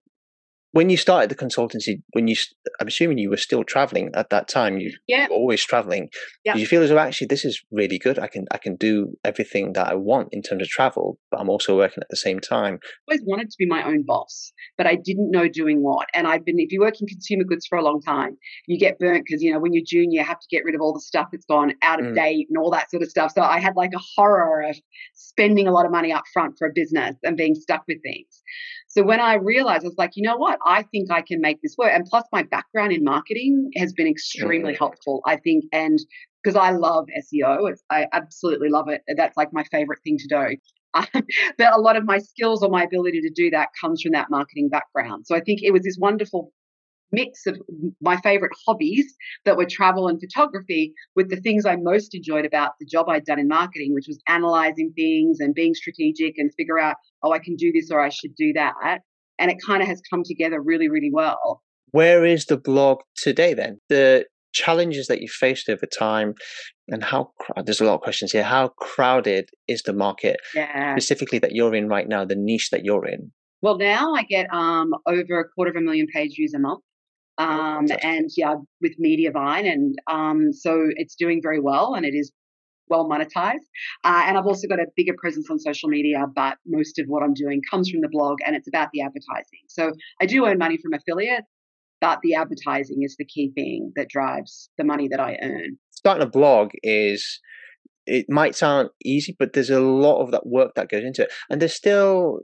when 0.77 0.91
you 0.91 0.97
started 0.97 1.31
the 1.31 1.35
consultancy, 1.35 2.03
when 2.11 2.27
you, 2.27 2.35
I'm 2.79 2.85
assuming 2.85 3.17
you 3.17 3.31
were 3.31 3.37
still 3.37 3.63
traveling 3.63 4.11
at 4.13 4.29
that 4.29 4.47
time. 4.47 4.77
You 4.77 4.91
yeah. 5.07 5.25
always 5.31 5.65
traveling. 5.65 6.09
Yeah. 6.45 6.53
Did 6.53 6.59
you 6.59 6.67
feel 6.67 6.83
as 6.83 6.91
though 6.91 6.99
actually 6.99 7.25
this 7.25 7.43
is 7.43 7.63
really 7.71 7.97
good? 7.97 8.19
I 8.19 8.27
can 8.27 8.45
I 8.51 8.59
can 8.59 8.75
do 8.75 9.17
everything 9.25 9.73
that 9.73 9.87
I 9.87 9.95
want 9.95 10.27
in 10.31 10.43
terms 10.43 10.61
of 10.61 10.67
travel, 10.67 11.17
but 11.31 11.39
I'm 11.39 11.49
also 11.49 11.75
working 11.75 12.03
at 12.03 12.09
the 12.11 12.15
same 12.15 12.39
time. 12.39 12.77
I 12.83 13.13
always 13.13 13.25
wanted 13.25 13.49
to 13.49 13.55
be 13.57 13.65
my 13.65 13.81
own 13.81 14.03
boss, 14.05 14.53
but 14.77 14.85
I 14.85 14.93
didn't 14.93 15.31
know 15.31 15.47
doing 15.47 15.81
what. 15.81 16.09
And 16.13 16.27
I've 16.27 16.45
been, 16.45 16.59
if 16.59 16.71
you 16.71 16.81
work 16.81 17.01
in 17.01 17.07
consumer 17.07 17.43
goods 17.43 17.65
for 17.65 17.79
a 17.79 17.83
long 17.83 17.99
time, 17.99 18.37
you 18.67 18.77
get 18.77 18.99
burnt 18.99 19.25
because 19.25 19.41
you 19.41 19.51
know 19.51 19.59
when 19.59 19.73
you're 19.73 19.83
junior, 19.83 20.21
you 20.21 20.23
have 20.23 20.39
to 20.39 20.47
get 20.51 20.63
rid 20.63 20.75
of 20.75 20.81
all 20.81 20.93
the 20.93 21.01
stuff 21.01 21.29
that's 21.31 21.47
gone 21.47 21.73
out 21.81 21.99
of 21.99 22.05
mm. 22.05 22.15
date 22.15 22.45
and 22.49 22.57
all 22.59 22.69
that 22.69 22.91
sort 22.91 23.01
of 23.01 23.09
stuff. 23.09 23.31
So 23.33 23.41
I 23.41 23.59
had 23.59 23.75
like 23.75 23.93
a 23.95 24.03
horror 24.15 24.61
of 24.61 24.77
spending 25.15 25.67
a 25.67 25.71
lot 25.71 25.87
of 25.87 25.91
money 25.91 26.13
up 26.13 26.25
front 26.31 26.53
for 26.59 26.67
a 26.67 26.71
business 26.71 27.15
and 27.23 27.35
being 27.35 27.55
stuck 27.55 27.81
with 27.87 27.97
things. 28.03 28.43
So 28.97 29.03
when 29.03 29.19
I 29.19 29.35
realized, 29.35 29.85
I 29.85 29.89
was 29.89 29.97
like, 29.99 30.13
you 30.15 30.23
know 30.23 30.37
what? 30.37 30.57
I 30.65 30.81
think 30.81 31.11
I 31.11 31.21
can 31.21 31.39
make 31.39 31.61
this 31.61 31.75
work. 31.77 31.91
And 31.93 32.03
plus, 32.05 32.23
my 32.31 32.41
background 32.41 32.91
in 32.93 33.03
marketing 33.03 33.69
has 33.75 33.93
been 33.93 34.07
extremely 34.07 34.73
mm-hmm. 34.73 34.79
helpful, 34.79 35.21
I 35.23 35.35
think. 35.35 35.65
And 35.71 35.99
because 36.41 36.55
I 36.55 36.71
love 36.71 37.05
SEO, 37.15 37.75
I 37.91 38.07
absolutely 38.11 38.69
love 38.69 38.89
it. 38.89 39.03
That's 39.15 39.37
like 39.37 39.53
my 39.53 39.63
favorite 39.65 39.99
thing 40.03 40.17
to 40.17 40.27
do. 40.27 40.55
but 41.59 41.73
a 41.73 41.79
lot 41.79 41.95
of 41.95 42.05
my 42.05 42.17
skills 42.17 42.63
or 42.63 42.69
my 42.69 42.81
ability 42.81 43.21
to 43.21 43.29
do 43.29 43.51
that 43.51 43.69
comes 43.79 44.01
from 44.01 44.13
that 44.13 44.31
marketing 44.31 44.67
background. 44.67 45.27
So 45.27 45.35
I 45.35 45.41
think 45.41 45.59
it 45.61 45.69
was 45.69 45.83
this 45.83 45.97
wonderful 45.99 46.51
mix 47.11 47.45
of 47.45 47.59
my 48.01 48.17
favorite 48.17 48.51
hobbies 48.65 49.15
that 49.45 49.57
were 49.57 49.65
travel 49.65 50.07
and 50.07 50.19
photography 50.19 50.93
with 51.15 51.29
the 51.29 51.37
things 51.37 51.65
I 51.65 51.75
most 51.77 52.13
enjoyed 52.13 52.45
about 52.45 52.73
the 52.79 52.85
job 52.85 53.09
I'd 53.09 53.25
done 53.25 53.39
in 53.39 53.47
marketing, 53.47 53.93
which 53.93 54.07
was 54.07 54.21
analyzing 54.27 54.91
things 54.95 55.39
and 55.39 55.53
being 55.53 55.73
strategic 55.73 56.37
and 56.37 56.51
figure 56.55 56.79
out, 56.79 56.95
oh, 57.23 57.31
I 57.31 57.39
can 57.39 57.55
do 57.55 57.71
this 57.71 57.89
or 57.91 57.99
I 57.99 58.09
should 58.09 58.35
do 58.35 58.53
that. 58.53 58.99
And 59.39 59.51
it 59.51 59.57
kind 59.65 59.81
of 59.81 59.87
has 59.87 60.01
come 60.09 60.23
together 60.23 60.61
really, 60.61 60.89
really 60.89 61.11
well. 61.11 61.61
Where 61.91 62.25
is 62.25 62.45
the 62.45 62.57
blog 62.57 62.99
today 63.15 63.53
then? 63.53 63.79
The 63.89 64.25
challenges 64.53 65.07
that 65.07 65.21
you 65.21 65.27
faced 65.27 65.69
over 65.69 65.85
time 65.85 66.33
and 66.89 67.03
how 67.03 67.31
there's 67.63 67.81
a 67.81 67.85
lot 67.85 67.95
of 67.95 68.01
questions 68.01 68.31
here 68.31 68.43
how 68.43 68.69
crowded 68.79 69.49
is 69.67 69.83
the 69.83 69.93
market 69.93 70.39
yeah. 70.55 70.93
specifically 70.93 71.37
that 71.37 71.51
you're 71.51 71.75
in 71.75 71.87
right 71.87 72.07
now 72.07 72.25
the 72.25 72.35
niche 72.35 72.69
that 72.71 72.83
you're 72.83 73.05
in 73.05 73.31
well 73.61 73.77
now 73.77 74.13
i 74.15 74.23
get 74.23 74.51
um, 74.51 74.93
over 75.05 75.39
a 75.39 75.47
quarter 75.49 75.69
of 75.69 75.75
a 75.75 75.81
million 75.81 76.07
page 76.07 76.35
views 76.35 76.53
a 76.53 76.59
month 76.59 76.81
um, 77.37 77.87
and 78.01 78.29
yeah, 78.35 78.55
with 78.81 78.93
Mediavine, 79.03 79.71
and 79.71 79.95
um, 80.09 80.51
so 80.51 80.87
it's 80.95 81.15
doing 81.15 81.39
very 81.41 81.59
well, 81.59 81.93
and 81.93 82.05
it 82.05 82.13
is 82.13 82.31
well 82.89 83.07
monetized. 83.07 83.67
Uh, 84.03 84.23
and 84.25 84.37
I've 84.37 84.45
also 84.45 84.67
got 84.67 84.79
a 84.79 84.85
bigger 84.95 85.13
presence 85.17 85.49
on 85.49 85.59
social 85.59 85.89
media, 85.89 86.25
but 86.33 86.57
most 86.65 86.99
of 86.99 87.05
what 87.07 87.23
I'm 87.23 87.33
doing 87.33 87.61
comes 87.69 87.89
from 87.89 88.01
the 88.01 88.09
blog, 88.09 88.37
and 88.45 88.55
it's 88.55 88.67
about 88.67 88.89
the 88.93 89.01
advertising. 89.01 89.59
So 89.67 89.91
I 90.21 90.25
do 90.25 90.45
earn 90.45 90.57
money 90.57 90.77
from 90.77 90.93
affiliates, 90.93 91.47
but 92.01 92.19
the 92.23 92.35
advertising 92.35 92.99
is 93.01 93.15
the 93.17 93.25
key 93.25 93.51
thing 93.55 93.91
that 93.95 94.09
drives 94.09 94.69
the 94.77 94.83
money 94.83 95.07
that 95.09 95.19
I 95.19 95.37
earn. 95.41 95.77
Starting 95.91 96.23
a 96.23 96.29
blog 96.29 96.69
is 96.83 97.39
it 98.05 98.25
might 98.29 98.55
sound 98.55 98.89
easy, 99.03 99.35
but 99.37 99.53
there's 99.53 99.69
a 99.69 99.81
lot 99.81 100.23
of 100.23 100.31
that 100.31 100.47
work 100.47 100.71
that 100.75 100.89
goes 100.89 101.03
into 101.03 101.23
it, 101.23 101.33
and 101.49 101.61
there's 101.61 101.75
still 101.75 102.39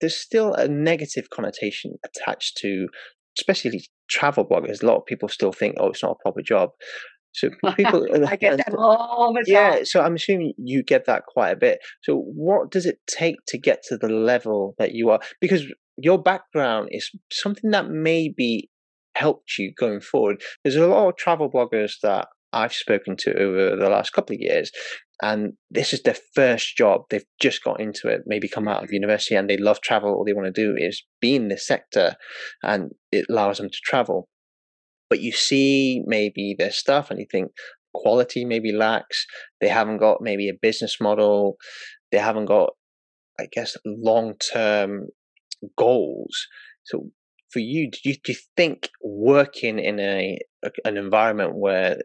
there's 0.00 0.16
still 0.16 0.52
a 0.54 0.68
negative 0.68 1.30
connotation 1.30 1.92
attached 2.04 2.56
to 2.58 2.88
especially 3.38 3.84
travel 4.08 4.46
bloggers, 4.46 4.82
a 4.82 4.86
lot 4.86 4.96
of 4.96 5.06
people 5.06 5.28
still 5.28 5.52
think, 5.52 5.76
oh, 5.78 5.88
it's 5.88 6.02
not 6.02 6.12
a 6.12 6.22
proper 6.22 6.42
job. 6.42 6.70
So 7.32 7.50
people, 7.76 8.06
I 8.26 8.36
get 8.36 8.58
that 8.58 8.74
all 8.74 9.32
the 9.32 9.40
time. 9.40 9.44
Yeah, 9.46 9.84
so 9.84 10.00
I'm 10.00 10.14
assuming 10.14 10.54
you 10.56 10.82
get 10.82 11.06
that 11.06 11.24
quite 11.26 11.50
a 11.50 11.56
bit. 11.56 11.80
So 12.02 12.16
what 12.16 12.70
does 12.70 12.86
it 12.86 12.98
take 13.06 13.36
to 13.48 13.58
get 13.58 13.82
to 13.88 13.96
the 13.96 14.08
level 14.08 14.74
that 14.78 14.92
you 14.92 15.10
are? 15.10 15.20
Because 15.40 15.64
your 15.96 16.20
background 16.20 16.88
is 16.92 17.10
something 17.32 17.70
that 17.70 17.90
maybe 17.90 18.70
helped 19.16 19.58
you 19.58 19.72
going 19.78 20.00
forward. 20.00 20.42
There's 20.62 20.76
a 20.76 20.86
lot 20.86 21.08
of 21.08 21.16
travel 21.16 21.50
bloggers 21.50 21.94
that 22.02 22.28
I've 22.52 22.72
spoken 22.72 23.16
to 23.18 23.34
over 23.36 23.76
the 23.76 23.88
last 23.88 24.12
couple 24.12 24.34
of 24.34 24.40
years 24.40 24.70
and 25.22 25.52
this 25.70 25.92
is 25.92 26.02
their 26.02 26.16
first 26.34 26.76
job. 26.76 27.02
They've 27.08 27.24
just 27.40 27.62
got 27.62 27.80
into 27.80 28.08
it, 28.08 28.22
maybe 28.26 28.48
come 28.48 28.66
out 28.66 28.82
of 28.82 28.92
university 28.92 29.34
and 29.34 29.48
they 29.48 29.56
love 29.56 29.80
travel. 29.80 30.10
All 30.10 30.24
they 30.24 30.32
want 30.32 30.52
to 30.52 30.62
do 30.62 30.74
is 30.76 31.04
be 31.20 31.36
in 31.36 31.48
this 31.48 31.66
sector 31.66 32.16
and 32.62 32.90
it 33.12 33.26
allows 33.30 33.58
them 33.58 33.70
to 33.70 33.78
travel. 33.84 34.28
But 35.08 35.20
you 35.20 35.32
see 35.32 36.02
maybe 36.06 36.56
their 36.58 36.72
stuff 36.72 37.10
and 37.10 37.20
you 37.20 37.26
think 37.30 37.52
quality 37.94 38.44
maybe 38.44 38.72
lacks. 38.72 39.26
They 39.60 39.68
haven't 39.68 39.98
got 39.98 40.20
maybe 40.20 40.48
a 40.48 40.58
business 40.60 40.96
model. 41.00 41.56
They 42.10 42.18
haven't 42.18 42.46
got, 42.46 42.70
I 43.38 43.46
guess, 43.52 43.76
long 43.86 44.34
term 44.52 45.06
goals. 45.78 46.48
So 46.84 47.10
for 47.50 47.60
you, 47.60 47.90
do 47.90 47.98
you, 48.02 48.16
do 48.24 48.32
you 48.32 48.38
think 48.56 48.90
working 49.00 49.78
in 49.78 50.00
a, 50.00 50.38
an 50.84 50.96
environment 50.96 51.54
where 51.54 51.98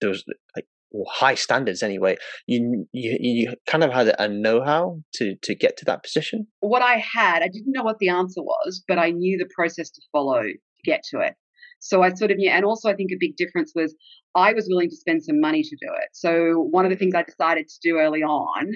there's 0.00 0.24
like 0.54 0.66
high 1.08 1.34
standards 1.34 1.82
anyway. 1.82 2.16
You, 2.46 2.86
you 2.92 3.18
you 3.20 3.54
kind 3.66 3.84
of 3.84 3.92
had 3.92 4.14
a 4.18 4.28
know-how 4.28 5.00
to 5.14 5.34
to 5.42 5.54
get 5.54 5.76
to 5.78 5.84
that 5.86 6.02
position. 6.02 6.46
What 6.60 6.82
I 6.82 6.96
had, 6.96 7.42
I 7.42 7.48
didn't 7.48 7.72
know 7.72 7.82
what 7.82 7.98
the 7.98 8.08
answer 8.08 8.42
was, 8.42 8.82
but 8.86 8.98
I 8.98 9.10
knew 9.10 9.38
the 9.38 9.48
process 9.54 9.90
to 9.90 10.00
follow 10.12 10.42
to 10.42 10.54
get 10.84 11.02
to 11.10 11.20
it. 11.20 11.34
So 11.80 12.02
I 12.02 12.14
sort 12.14 12.30
of 12.30 12.36
knew, 12.36 12.48
and 12.48 12.64
also 12.64 12.88
I 12.88 12.94
think 12.94 13.10
a 13.10 13.16
big 13.18 13.36
difference 13.36 13.72
was 13.74 13.94
I 14.34 14.52
was 14.52 14.66
willing 14.68 14.88
to 14.88 14.96
spend 14.96 15.24
some 15.24 15.40
money 15.40 15.62
to 15.62 15.76
do 15.80 15.88
it. 16.00 16.08
So 16.12 16.68
one 16.70 16.84
of 16.84 16.90
the 16.90 16.96
things 16.96 17.14
I 17.14 17.22
decided 17.22 17.68
to 17.68 17.78
do 17.82 17.98
early 17.98 18.22
on 18.22 18.72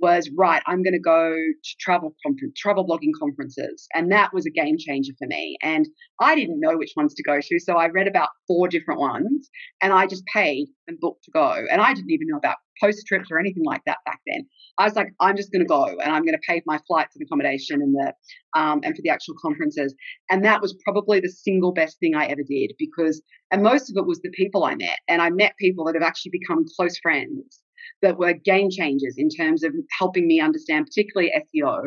was 0.00 0.30
right. 0.36 0.62
I'm 0.66 0.82
going 0.82 0.94
to 0.94 1.00
go 1.00 1.32
to 1.32 1.76
travel 1.78 2.14
conference, 2.24 2.54
travel 2.58 2.86
blogging 2.86 3.12
conferences, 3.18 3.86
and 3.94 4.10
that 4.12 4.32
was 4.32 4.46
a 4.46 4.50
game 4.50 4.76
changer 4.78 5.12
for 5.18 5.26
me. 5.26 5.56
And 5.62 5.88
I 6.20 6.34
didn't 6.34 6.60
know 6.60 6.76
which 6.76 6.92
ones 6.96 7.14
to 7.14 7.22
go 7.22 7.40
to, 7.40 7.58
so 7.58 7.74
I 7.74 7.88
read 7.88 8.08
about 8.08 8.30
four 8.46 8.68
different 8.68 9.00
ones, 9.00 9.50
and 9.82 9.92
I 9.92 10.06
just 10.06 10.24
paid 10.26 10.68
and 10.88 10.98
booked 11.00 11.24
to 11.24 11.30
go. 11.32 11.64
And 11.70 11.80
I 11.80 11.94
didn't 11.94 12.10
even 12.10 12.28
know 12.28 12.38
about 12.38 12.56
post 12.82 13.06
trips 13.06 13.28
or 13.30 13.38
anything 13.38 13.64
like 13.64 13.82
that 13.86 13.98
back 14.06 14.20
then. 14.26 14.46
I 14.78 14.84
was 14.84 14.96
like, 14.96 15.12
I'm 15.20 15.36
just 15.36 15.52
going 15.52 15.60
to 15.60 15.68
go, 15.68 15.84
and 15.84 16.12
I'm 16.12 16.22
going 16.22 16.34
to 16.34 16.40
pay 16.46 16.60
for 16.60 16.64
my 16.66 16.80
flights 16.86 17.14
and 17.14 17.22
accommodation 17.26 17.82
and 17.82 17.94
the 17.94 18.12
um, 18.58 18.80
and 18.82 18.96
for 18.96 19.02
the 19.02 19.10
actual 19.10 19.34
conferences. 19.40 19.94
And 20.30 20.44
that 20.44 20.62
was 20.62 20.74
probably 20.84 21.20
the 21.20 21.28
single 21.28 21.72
best 21.72 21.98
thing 22.00 22.14
I 22.14 22.26
ever 22.26 22.42
did 22.42 22.72
because, 22.78 23.22
and 23.50 23.62
most 23.62 23.90
of 23.90 23.96
it 23.96 24.06
was 24.06 24.20
the 24.22 24.30
people 24.30 24.64
I 24.64 24.74
met, 24.74 24.98
and 25.08 25.20
I 25.20 25.30
met 25.30 25.54
people 25.58 25.84
that 25.84 25.94
have 25.94 26.02
actually 26.02 26.32
become 26.32 26.64
close 26.76 26.98
friends 26.98 27.60
that 28.02 28.18
were 28.18 28.32
game 28.32 28.70
changers 28.70 29.14
in 29.16 29.28
terms 29.28 29.62
of 29.62 29.72
helping 29.98 30.26
me 30.26 30.40
understand, 30.40 30.86
particularly 30.86 31.32
SEO, 31.54 31.82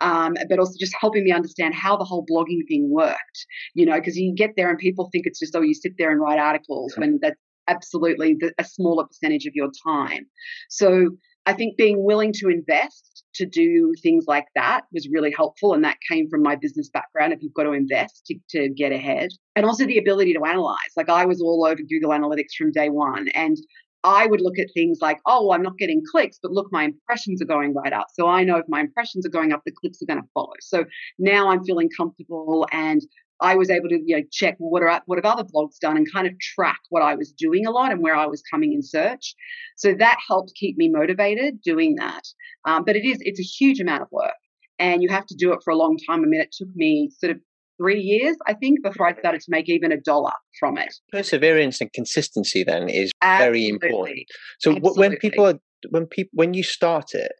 um, 0.00 0.34
but 0.48 0.58
also 0.58 0.74
just 0.78 0.94
helping 1.00 1.24
me 1.24 1.32
understand 1.32 1.74
how 1.74 1.96
the 1.96 2.04
whole 2.04 2.26
blogging 2.26 2.66
thing 2.68 2.90
worked. 2.90 3.46
You 3.74 3.86
know, 3.86 3.94
because 3.94 4.16
you 4.16 4.34
get 4.34 4.52
there 4.56 4.70
and 4.70 4.78
people 4.78 5.08
think 5.12 5.26
it's 5.26 5.38
just, 5.38 5.54
oh, 5.54 5.62
you 5.62 5.74
sit 5.74 5.92
there 5.98 6.10
and 6.10 6.20
write 6.20 6.38
articles 6.38 6.96
when 6.96 7.18
that's 7.22 7.40
absolutely 7.68 8.36
the, 8.38 8.52
a 8.58 8.64
smaller 8.64 9.06
percentage 9.06 9.46
of 9.46 9.54
your 9.54 9.70
time. 9.86 10.26
So 10.68 11.10
I 11.46 11.52
think 11.52 11.76
being 11.76 12.02
willing 12.02 12.32
to 12.34 12.48
invest 12.48 13.24
to 13.34 13.44
do 13.44 13.92
things 14.02 14.24
like 14.26 14.46
that 14.54 14.82
was 14.92 15.08
really 15.10 15.32
helpful. 15.36 15.74
And 15.74 15.84
that 15.84 15.98
came 16.10 16.28
from 16.28 16.42
my 16.42 16.56
business 16.56 16.88
background. 16.88 17.32
If 17.32 17.42
you've 17.42 17.52
got 17.52 17.64
to 17.64 17.72
invest 17.72 18.26
to, 18.26 18.36
to 18.50 18.68
get 18.70 18.92
ahead, 18.92 19.30
and 19.56 19.66
also 19.66 19.84
the 19.84 19.98
ability 19.98 20.34
to 20.34 20.44
analyze. 20.44 20.78
Like 20.96 21.08
I 21.08 21.26
was 21.26 21.42
all 21.42 21.66
over 21.66 21.82
Google 21.82 22.10
Analytics 22.10 22.54
from 22.56 22.72
day 22.72 22.88
one. 22.88 23.28
And 23.34 23.58
I 24.04 24.26
would 24.26 24.42
look 24.42 24.58
at 24.58 24.68
things 24.74 24.98
like, 25.00 25.18
oh, 25.26 25.50
I'm 25.52 25.62
not 25.62 25.78
getting 25.78 26.02
clicks, 26.10 26.38
but 26.40 26.52
look, 26.52 26.68
my 26.70 26.84
impressions 26.84 27.40
are 27.40 27.46
going 27.46 27.72
right 27.72 27.92
up. 27.92 28.08
So 28.12 28.28
I 28.28 28.44
know 28.44 28.56
if 28.56 28.66
my 28.68 28.80
impressions 28.80 29.24
are 29.24 29.30
going 29.30 29.52
up, 29.52 29.62
the 29.64 29.72
clicks 29.72 30.02
are 30.02 30.06
going 30.06 30.20
to 30.20 30.28
follow. 30.34 30.52
So 30.60 30.84
now 31.18 31.48
I'm 31.48 31.64
feeling 31.64 31.88
comfortable 31.96 32.68
and 32.70 33.00
I 33.40 33.56
was 33.56 33.68
able 33.68 33.88
to 33.88 34.00
you 34.04 34.16
know 34.16 34.22
check 34.30 34.54
what 34.58 34.82
are 34.82 35.02
what 35.06 35.18
have 35.18 35.24
other 35.24 35.42
blogs 35.44 35.78
done 35.80 35.96
and 35.96 36.10
kind 36.12 36.26
of 36.26 36.38
track 36.38 36.78
what 36.90 37.02
I 37.02 37.14
was 37.16 37.32
doing 37.32 37.66
a 37.66 37.70
lot 37.70 37.90
and 37.90 38.00
where 38.00 38.14
I 38.14 38.26
was 38.26 38.42
coming 38.48 38.72
in 38.72 38.82
search. 38.82 39.34
So 39.76 39.94
that 39.94 40.18
helped 40.28 40.52
keep 40.54 40.76
me 40.76 40.88
motivated 40.88 41.60
doing 41.62 41.96
that. 41.96 42.22
Um, 42.64 42.84
but 42.84 42.96
it 42.96 43.04
is 43.04 43.18
it's 43.22 43.40
a 43.40 43.42
huge 43.42 43.80
amount 43.80 44.02
of 44.02 44.08
work 44.12 44.34
and 44.78 45.02
you 45.02 45.08
have 45.08 45.26
to 45.26 45.34
do 45.34 45.52
it 45.52 45.60
for 45.64 45.72
a 45.72 45.76
long 45.76 45.98
time. 46.06 46.22
I 46.22 46.26
mean, 46.26 46.40
it 46.40 46.52
took 46.52 46.68
me 46.74 47.10
sort 47.18 47.32
of 47.32 47.40
three 47.78 48.00
years, 48.00 48.36
I 48.46 48.54
think, 48.54 48.82
before 48.82 49.08
I 49.08 49.18
started 49.18 49.40
to 49.40 49.50
make 49.50 49.68
even 49.68 49.92
a 49.92 50.00
dollar 50.00 50.32
from 50.58 50.78
it. 50.78 50.94
Perseverance 51.10 51.80
and 51.80 51.92
consistency 51.92 52.64
then 52.64 52.88
is 52.88 53.10
Absolutely. 53.22 53.60
very 53.60 53.68
important. 53.68 54.26
So 54.60 54.70
Absolutely. 54.72 55.00
when 55.00 55.16
people 55.16 55.46
are 55.46 55.58
when 55.90 56.06
people 56.06 56.30
when 56.34 56.54
you 56.54 56.62
start 56.62 57.14
it, 57.14 57.32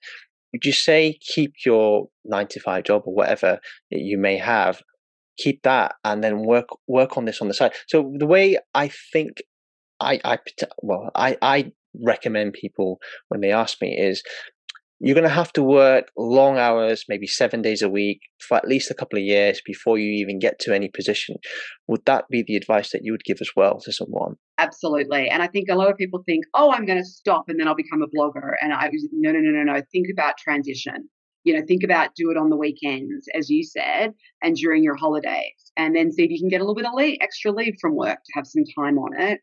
would 0.53 0.65
you 0.65 0.73
say 0.73 1.19
keep 1.21 1.55
your 1.65 2.09
nine 2.25 2.49
to 2.49 2.61
five 2.61 2.85
job 2.85 3.03
or 3.07 3.15
whatever 3.15 3.59
you 3.91 4.19
may 4.19 4.37
have, 4.37 4.83
keep 5.39 5.63
that 5.63 5.95
and 6.05 6.23
then 6.23 6.45
work 6.45 6.67
work 6.87 7.17
on 7.17 7.25
this 7.25 7.41
on 7.41 7.49
the 7.49 7.55
side. 7.55 7.73
So 7.89 8.13
the 8.19 8.27
way 8.27 8.59
I 8.75 8.91
think 9.13 9.43
I 10.01 10.21
I 10.25 10.39
well 10.83 11.11
I 11.15 11.37
I 11.43 11.73
recommend 12.03 12.55
people 12.55 12.99
when 13.29 13.41
they 13.41 13.53
ask 13.53 13.81
me 13.81 13.97
is 13.97 14.23
you're 15.01 15.15
going 15.15 15.29
to 15.29 15.35
have 15.35 15.53
to 15.55 15.63
work 15.63 16.11
long 16.17 16.57
hours, 16.57 17.05
maybe 17.09 17.27
seven 17.27 17.63
days 17.63 17.83
a 17.83 17.89
week 17.89 18.21
for 18.39 18.57
at 18.57 18.69
least 18.69 18.91
a 18.91 18.95
couple 18.95 19.19
of 19.19 19.25
years 19.25 19.61
before 19.65 19.99
you 19.99 20.11
even 20.13 20.39
get 20.39 20.59
to 20.61 20.75
any 20.75 20.89
position. 20.89 21.37
Would 21.89 22.05
that 22.07 22.25
be 22.31 22.45
the 22.47 22.57
advice 22.57 22.93
that 22.93 23.01
you 23.03 23.13
would 23.13 23.25
give 23.25 23.39
as 23.41 23.51
well 23.57 23.81
to 23.81 23.93
someone? 23.93 24.37
Absolutely. 24.59 25.29
And 25.29 25.43
I 25.43 25.49
think 25.49 25.69
a 25.69 25.75
lot 25.75 25.91
of 25.91 25.97
people 25.97 26.23
think, 26.25 26.45
oh, 26.55 26.73
I'm 26.73 26.87
going 26.87 26.99
to 26.99 27.05
stop 27.05 27.45
and 27.49 27.59
then 27.59 27.67
I'll 27.67 27.75
become 27.75 28.03
a 28.03 28.07
blogger. 28.07 28.53
And 28.61 28.73
I 28.73 28.89
was, 28.89 29.09
no, 29.13 29.33
no, 29.33 29.41
no, 29.41 29.51
no, 29.51 29.73
no. 29.73 29.83
Think 29.93 30.07
about 30.13 30.39
transition. 30.39 31.09
You 31.43 31.59
know, 31.59 31.67
think 31.67 31.83
about 31.83 32.15
do 32.15 32.31
it 32.31 32.39
on 32.39 32.49
the 32.49 32.57
weekends, 32.57 33.27
as 33.37 33.51
you 33.51 33.65
said, 33.65 34.15
and 34.43 34.57
during 34.57 34.83
your 34.83 34.97
holidays. 34.97 35.73
And 35.77 35.95
then 35.95 36.11
see 36.13 36.25
if 36.25 36.31
you 36.31 36.39
can 36.39 36.49
get 36.49 36.61
a 36.61 36.65
little 36.65 36.75
bit 36.75 36.87
of 36.87 36.95
leave, 36.95 37.19
extra 37.21 37.53
leave 37.53 37.75
from 37.81 37.97
work 37.97 38.19
to 38.25 38.33
have 38.35 38.47
some 38.47 38.65
time 38.79 38.97
on 38.97 39.21
it 39.21 39.41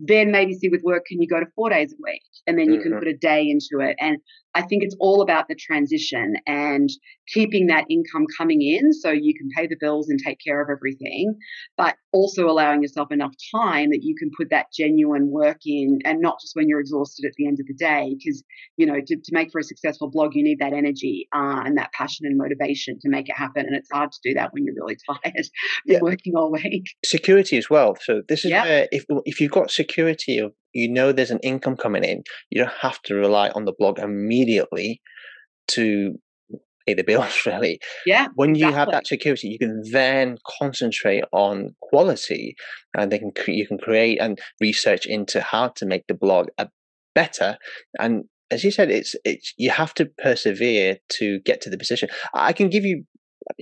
then 0.00 0.30
maybe 0.30 0.54
see 0.54 0.68
with 0.68 0.82
work 0.82 1.04
can 1.06 1.20
you 1.20 1.28
go 1.28 1.40
to 1.40 1.46
four 1.54 1.70
days 1.70 1.92
a 1.92 1.96
week 2.02 2.22
and 2.46 2.58
then 2.58 2.66
you 2.66 2.80
mm-hmm. 2.80 2.90
can 2.90 2.98
put 2.98 3.08
a 3.08 3.16
day 3.16 3.48
into 3.48 3.84
it 3.84 3.96
and 4.00 4.18
I 4.54 4.62
think 4.62 4.82
it's 4.82 4.96
all 5.00 5.22
about 5.22 5.48
the 5.48 5.54
transition 5.54 6.34
and 6.46 6.88
keeping 7.32 7.66
that 7.68 7.84
income 7.88 8.26
coming 8.36 8.62
in 8.62 8.92
so 8.92 9.10
you 9.10 9.34
can 9.34 9.48
pay 9.56 9.66
the 9.66 9.76
bills 9.80 10.08
and 10.08 10.18
take 10.18 10.38
care 10.44 10.60
of 10.60 10.68
everything, 10.70 11.34
but 11.76 11.96
also 12.12 12.46
allowing 12.46 12.82
yourself 12.82 13.10
enough 13.10 13.32
time 13.54 13.90
that 13.90 14.02
you 14.02 14.14
can 14.18 14.30
put 14.36 14.50
that 14.50 14.66
genuine 14.76 15.30
work 15.30 15.58
in 15.64 15.98
and 16.04 16.20
not 16.20 16.38
just 16.40 16.54
when 16.54 16.68
you're 16.68 16.80
exhausted 16.80 17.26
at 17.26 17.32
the 17.36 17.46
end 17.46 17.58
of 17.60 17.66
the 17.66 17.74
day. 17.74 18.14
Because, 18.18 18.44
you 18.76 18.86
know, 18.86 19.00
to, 19.06 19.16
to 19.16 19.30
make 19.32 19.50
for 19.50 19.58
a 19.58 19.64
successful 19.64 20.10
blog, 20.10 20.34
you 20.34 20.42
need 20.42 20.58
that 20.60 20.72
energy 20.72 21.28
uh, 21.34 21.62
and 21.64 21.78
that 21.78 21.92
passion 21.92 22.26
and 22.26 22.36
motivation 22.36 22.98
to 23.00 23.08
make 23.08 23.28
it 23.28 23.36
happen. 23.36 23.66
And 23.66 23.74
it's 23.74 23.88
hard 23.92 24.12
to 24.12 24.18
do 24.22 24.34
that 24.34 24.52
when 24.52 24.64
you're 24.64 24.74
really 24.74 24.96
tired 25.24 25.46
yeah. 25.86 25.98
working 26.00 26.34
all 26.36 26.52
week. 26.52 26.84
Security 27.04 27.56
as 27.56 27.70
well. 27.70 27.96
So 28.00 28.22
this 28.28 28.44
is 28.44 28.50
yep. 28.50 28.64
where 28.64 28.88
if, 28.92 29.04
if 29.24 29.40
you've 29.40 29.50
got 29.50 29.70
security 29.70 30.38
of 30.38 30.52
you 30.72 30.88
know 30.88 31.12
there's 31.12 31.30
an 31.30 31.38
income 31.40 31.76
coming 31.76 32.04
in, 32.04 32.22
you 32.50 32.62
don't 32.62 32.72
have 32.80 33.00
to 33.02 33.14
rely 33.14 33.50
on 33.50 33.64
the 33.64 33.72
blog 33.78 33.98
immediately 33.98 35.00
to 35.68 36.18
pay 36.86 36.94
the 36.94 37.02
bills 37.02 37.34
really 37.46 37.80
yeah 38.06 38.28
when 38.34 38.50
exactly. 38.50 38.70
you 38.70 38.76
have 38.76 38.90
that 38.90 39.06
security 39.06 39.48
you 39.48 39.58
can 39.58 39.82
then 39.90 40.38
concentrate 40.58 41.24
on 41.32 41.74
quality 41.80 42.54
and 42.96 43.10
they 43.10 43.18
can 43.18 43.32
you 43.48 43.66
can 43.66 43.78
create 43.78 44.18
and 44.20 44.38
research 44.60 45.06
into 45.06 45.40
how 45.40 45.68
to 45.68 45.86
make 45.86 46.06
the 46.06 46.14
blog 46.14 46.48
a 46.58 46.68
better 47.14 47.56
and 47.98 48.24
as 48.50 48.64
you 48.64 48.70
said 48.70 48.90
it's 48.90 49.14
it's 49.24 49.54
you 49.56 49.70
have 49.70 49.94
to 49.94 50.06
persevere 50.18 50.98
to 51.08 51.40
get 51.40 51.60
to 51.60 51.70
the 51.70 51.78
position 51.78 52.08
i 52.34 52.52
can 52.52 52.68
give 52.68 52.84
you 52.84 53.04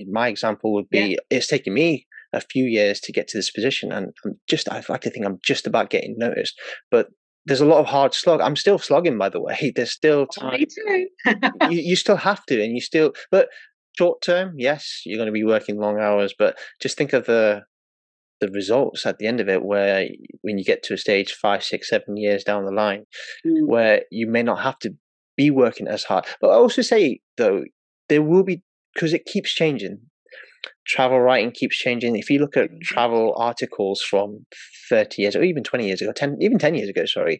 my 0.07 0.27
example 0.27 0.73
would 0.73 0.89
be 0.89 1.11
yeah. 1.11 1.17
it's 1.29 1.47
taken 1.47 1.73
me 1.73 2.07
a 2.33 2.41
few 2.41 2.65
years 2.65 2.99
to 3.01 3.11
get 3.11 3.27
to 3.29 3.37
this 3.37 3.51
position, 3.51 3.91
and 3.91 4.11
I'm 4.25 4.39
just 4.49 4.67
I 4.67 4.83
like 4.89 5.01
to 5.01 5.09
think 5.09 5.25
I'm 5.25 5.39
just 5.43 5.67
about 5.67 5.89
getting 5.89 6.15
noticed. 6.17 6.59
But 6.89 7.09
there's 7.45 7.61
a 7.61 7.65
lot 7.65 7.79
of 7.79 7.85
hard 7.85 8.13
slog. 8.13 8.41
I'm 8.41 8.55
still 8.55 8.77
slugging, 8.77 9.17
by 9.17 9.29
the 9.29 9.41
way. 9.41 9.71
There's 9.75 9.91
still 9.91 10.25
oh, 10.29 10.41
time. 10.41 10.59
Me 10.59 10.65
too. 10.65 11.07
you, 11.69 11.81
you 11.81 11.95
still 11.95 12.15
have 12.15 12.45
to, 12.45 12.63
and 12.63 12.73
you 12.73 12.81
still. 12.81 13.13
But 13.31 13.49
short 13.97 14.21
term, 14.21 14.53
yes, 14.57 15.01
you're 15.05 15.17
going 15.17 15.27
to 15.27 15.33
be 15.33 15.43
working 15.43 15.77
long 15.77 15.99
hours. 15.99 16.33
But 16.37 16.57
just 16.81 16.97
think 16.97 17.13
of 17.13 17.25
the 17.25 17.63
the 18.39 18.49
results 18.49 19.05
at 19.05 19.19
the 19.19 19.27
end 19.27 19.39
of 19.39 19.49
it, 19.49 19.63
where 19.63 20.07
when 20.41 20.57
you 20.57 20.63
get 20.63 20.83
to 20.83 20.93
a 20.93 20.97
stage 20.97 21.33
five, 21.33 21.63
six, 21.63 21.89
seven 21.89 22.17
years 22.17 22.43
down 22.43 22.65
the 22.65 22.71
line, 22.71 23.05
mm. 23.45 23.67
where 23.67 24.03
you 24.11 24.27
may 24.27 24.43
not 24.43 24.61
have 24.61 24.79
to 24.79 24.91
be 25.37 25.49
working 25.49 25.87
as 25.87 26.03
hard. 26.03 26.25
But 26.41 26.49
I 26.49 26.55
also 26.55 26.81
say 26.81 27.19
though, 27.37 27.63
there 28.09 28.21
will 28.21 28.43
be 28.43 28.61
because 28.93 29.13
it 29.13 29.25
keeps 29.25 29.51
changing 29.51 29.99
travel 30.85 31.19
writing 31.19 31.51
keeps 31.51 31.77
changing. 31.77 32.15
If 32.15 32.29
you 32.29 32.39
look 32.39 32.57
at 32.57 32.69
mm-hmm. 32.69 32.79
travel 32.81 33.33
articles 33.37 34.01
from 34.01 34.45
30 34.89 35.21
years 35.21 35.35
or 35.35 35.43
even 35.43 35.63
20 35.63 35.87
years 35.87 36.01
ago, 36.01 36.11
10, 36.11 36.37
even 36.41 36.57
10 36.57 36.75
years 36.75 36.89
ago, 36.89 37.05
sorry, 37.05 37.39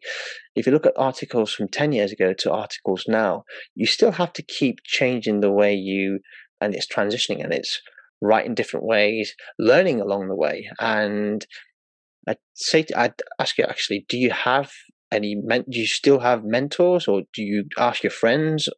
if 0.56 0.66
you 0.66 0.72
look 0.72 0.86
at 0.86 0.94
articles 0.98 1.54
from 1.54 1.68
10 1.68 1.92
years 1.92 2.12
ago 2.12 2.34
to 2.34 2.52
articles 2.52 3.06
now, 3.08 3.44
you 3.76 3.86
still 3.86 4.12
have 4.12 4.34
to 4.34 4.44
keep 4.44 4.80
changing 4.84 5.40
the 5.40 5.52
way 5.52 5.74
you, 5.74 6.20
and 6.62 6.74
it's 6.74 6.88
transitioning 6.88 7.44
and 7.44 7.54
it's 7.54 7.82
writing 8.22 8.56
different 8.56 8.86
ways, 8.86 9.36
learning 9.60 10.00
along 10.00 10.28
the 10.28 10.36
way. 10.36 10.70
And 10.80 11.46
I'd 12.28 12.38
say, 12.54 12.86
I'd 12.96 13.16
ask 13.40 13.58
you 13.58 13.66
actually, 13.66 14.06
do 14.08 14.18
you 14.18 14.32
have 14.32 14.72
any, 15.12 15.36
do 15.36 15.80
you 15.80 15.86
still 15.86 16.20
have 16.20 16.44
mentors 16.44 17.08
or 17.08 17.24
do 17.34 17.44
you 17.44 17.66
ask 17.78 18.04
your 18.04 18.12
friends 18.12 18.70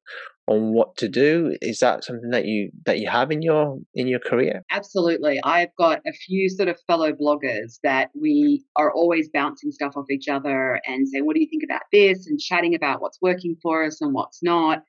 on 0.47 0.73
what 0.73 0.95
to 0.97 1.09
do. 1.09 1.55
Is 1.61 1.79
that 1.79 2.03
something 2.03 2.29
that 2.29 2.45
you 2.45 2.71
that 2.85 2.99
you 2.99 3.09
have 3.09 3.31
in 3.31 3.41
your 3.41 3.79
in 3.93 4.07
your 4.07 4.19
career? 4.19 4.63
Absolutely. 4.71 5.39
I've 5.43 5.75
got 5.77 5.99
a 6.05 6.13
few 6.13 6.49
sort 6.49 6.69
of 6.69 6.77
fellow 6.87 7.11
bloggers 7.11 7.79
that 7.83 8.11
we 8.19 8.63
are 8.75 8.91
always 8.91 9.29
bouncing 9.29 9.71
stuff 9.71 9.93
off 9.95 10.05
each 10.11 10.27
other 10.27 10.79
and 10.85 11.07
saying 11.07 11.25
what 11.25 11.35
do 11.35 11.41
you 11.41 11.49
think 11.49 11.63
about 11.63 11.81
this? 11.91 12.27
and 12.27 12.39
chatting 12.39 12.75
about 12.75 13.01
what's 13.01 13.19
working 13.21 13.55
for 13.61 13.83
us 13.83 14.01
and 14.01 14.13
what's 14.13 14.41
not. 14.41 14.79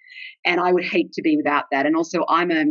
And 0.44 0.60
i 0.60 0.72
would 0.72 0.84
hate 0.84 1.12
to 1.12 1.22
be 1.22 1.36
without 1.36 1.64
that. 1.70 1.86
And 1.86 1.96
also 1.96 2.24
i'm 2.28 2.50
a 2.50 2.64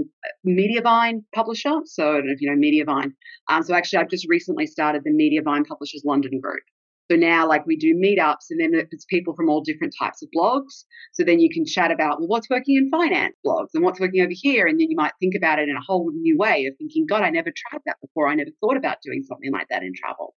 mediavine 0.47 1.23
publisher 1.33 1.73
so 1.85 2.11
i 2.11 2.13
don't 2.17 2.27
know 2.27 2.33
if 2.33 2.41
you 2.41 2.49
know 2.49 2.57
mediavine. 2.57 3.11
Um, 3.49 3.63
so 3.63 3.73
actually 3.73 3.99
i've 3.99 4.09
just 4.09 4.27
recently 4.29 4.67
started 4.67 5.03
the 5.03 5.11
mediavine 5.11 5.65
publishers 5.65 6.03
london 6.05 6.39
group 6.39 6.63
so 7.09 7.17
now, 7.17 7.47
like 7.47 7.65
we 7.67 7.77
do 7.77 7.93
meetups, 7.95 8.47
and 8.49 8.59
then 8.59 8.87
it's 8.91 9.05
people 9.05 9.35
from 9.35 9.49
all 9.49 9.61
different 9.61 9.93
types 9.97 10.23
of 10.23 10.29
blogs. 10.35 10.85
So 11.13 11.23
then 11.23 11.39
you 11.39 11.49
can 11.53 11.65
chat 11.65 11.91
about, 11.91 12.19
well, 12.19 12.27
what's 12.27 12.49
working 12.49 12.77
in 12.77 12.89
finance 12.89 13.35
blogs 13.45 13.69
and 13.73 13.83
what's 13.83 13.99
working 13.99 14.21
over 14.21 14.31
here. 14.33 14.65
And 14.65 14.79
then 14.79 14.89
you 14.89 14.95
might 14.95 15.13
think 15.19 15.35
about 15.35 15.59
it 15.59 15.69
in 15.69 15.75
a 15.75 15.85
whole 15.85 16.11
new 16.11 16.37
way 16.37 16.65
of 16.65 16.73
thinking, 16.77 17.05
God, 17.07 17.21
I 17.21 17.29
never 17.29 17.51
tried 17.55 17.81
that 17.85 17.97
before. 18.01 18.27
I 18.27 18.35
never 18.35 18.49
thought 18.59 18.77
about 18.77 18.97
doing 19.03 19.23
something 19.23 19.51
like 19.51 19.67
that 19.69 19.83
in 19.83 19.91
travel. 19.95 20.33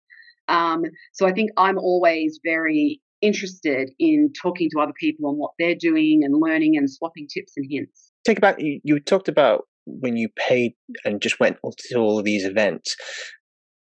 Um, 0.49 0.83
so 1.13 1.25
I 1.25 1.33
think 1.33 1.51
I'm 1.57 1.77
always 1.77 2.39
very 2.43 3.01
interested 3.21 3.89
in 3.97 4.31
talking 4.39 4.69
to 4.71 4.81
other 4.81 4.93
people 4.99 5.29
on 5.29 5.35
what 5.35 5.51
they're 5.57 5.75
doing 5.75 6.21
and 6.23 6.35
learning 6.39 6.77
and 6.77 6.89
swapping 6.89 7.27
tips 7.33 7.53
and 7.55 7.65
hints. 7.69 8.11
Take 8.25 8.37
about 8.37 8.59
you, 8.59 8.79
you 8.83 8.99
talked 8.99 9.27
about 9.27 9.63
when 9.85 10.17
you 10.17 10.27
paid 10.35 10.73
and 11.05 11.21
just 11.21 11.39
went 11.39 11.57
to 11.63 11.97
all 11.97 12.19
of 12.19 12.25
these 12.25 12.45
events 12.45 12.95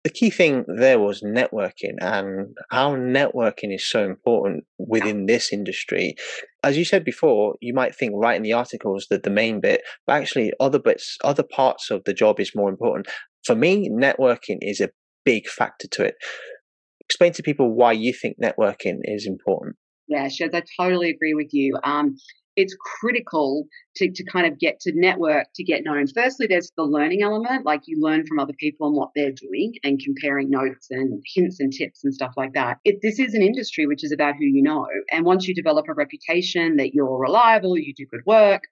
the 0.03 0.11
key 0.11 0.31
thing 0.31 0.65
there 0.67 0.99
was 0.99 1.23
networking 1.23 1.97
and 2.01 2.49
how 2.71 2.97
networking 2.97 3.75
is 3.75 3.89
so 3.89 4.05
important 4.05 4.65
within 4.79 5.27
this 5.27 5.53
industry. 5.53 6.15
As 6.63 6.79
you 6.79 6.85
said 6.85 7.05
before, 7.05 7.57
you 7.61 7.75
might 7.75 7.95
think 7.95 8.13
writing 8.15 8.43
the 8.43 8.55
articles 8.55 9.07
that 9.11 9.25
the 9.25 9.31
main 9.31 9.61
bit, 9.61 9.83
but 10.07 10.15
actually 10.15 10.53
other 10.59 10.79
bits, 10.79 11.19
other 11.23 11.43
parts 11.43 11.91
of 11.91 12.03
the 12.05 12.15
job 12.15 12.41
is 12.41 12.55
more 12.55 12.71
important. 12.71 13.09
For 13.45 13.55
me, 13.55 13.91
networking 13.91 14.59
is 14.63 14.81
a 14.81 14.91
big 15.25 15.49
factor 15.49 15.87
to 15.89 16.05
it. 16.05 16.15
Explain 17.01 17.33
to 17.35 17.43
people 17.43 17.75
why 17.75 17.93
you 17.93 18.15
think 18.15 18.37
networking 18.43 19.01
is 19.03 19.27
important. 19.27 19.77
Yeah, 20.09 20.27
Shebs, 20.27 20.55
I 20.55 20.63
totally 20.81 21.11
agree 21.11 21.35
with 21.35 21.49
you. 21.53 21.79
Um, 21.85 22.17
it's 22.57 22.77
critical 23.01 23.67
to, 23.97 24.11
to 24.11 24.25
kind 24.25 24.47
of 24.47 24.59
get 24.59 24.81
to 24.81 24.93
network 24.95 25.47
to 25.55 25.65
get 25.65 25.85
known. 25.85 26.07
Firstly, 26.07 26.47
there's 26.47 26.71
the 26.77 26.83
learning 26.83 27.23
element, 27.23 27.65
like 27.65 27.83
you 27.87 27.99
learn 28.01 28.27
from 28.27 28.39
other 28.39 28.53
people 28.59 28.89
and 28.89 28.97
what 28.97 29.11
they're 29.15 29.33
doing 29.33 29.75
and 29.85 30.01
comparing 30.05 30.51
notes 30.51 30.89
and 30.91 31.23
hints 31.35 31.61
and 31.61 31.73
tips 31.73 32.05
and 32.05 32.15
stuff 32.15 32.33
like 32.37 32.53
that. 32.55 32.79
This 33.03 33.19
is 33.19 33.35
an 33.35 33.43
industry 33.43 33.87
which 33.87 34.05
is 34.05 34.13
about 34.13 34.35
who 34.39 34.45
you 34.45 34.63
know. 34.63 34.87
And 35.13 35.25
once 35.25 35.47
you 35.47 35.55
develop 35.55 35.87
a 35.89 35.95
reputation 35.95 36.77
that 36.77 36.95
you're 36.95 37.19
reliable, 37.19 37.79
you 37.79 37.95
do 37.95 38.07
good 38.11 38.23
work, 38.27 38.63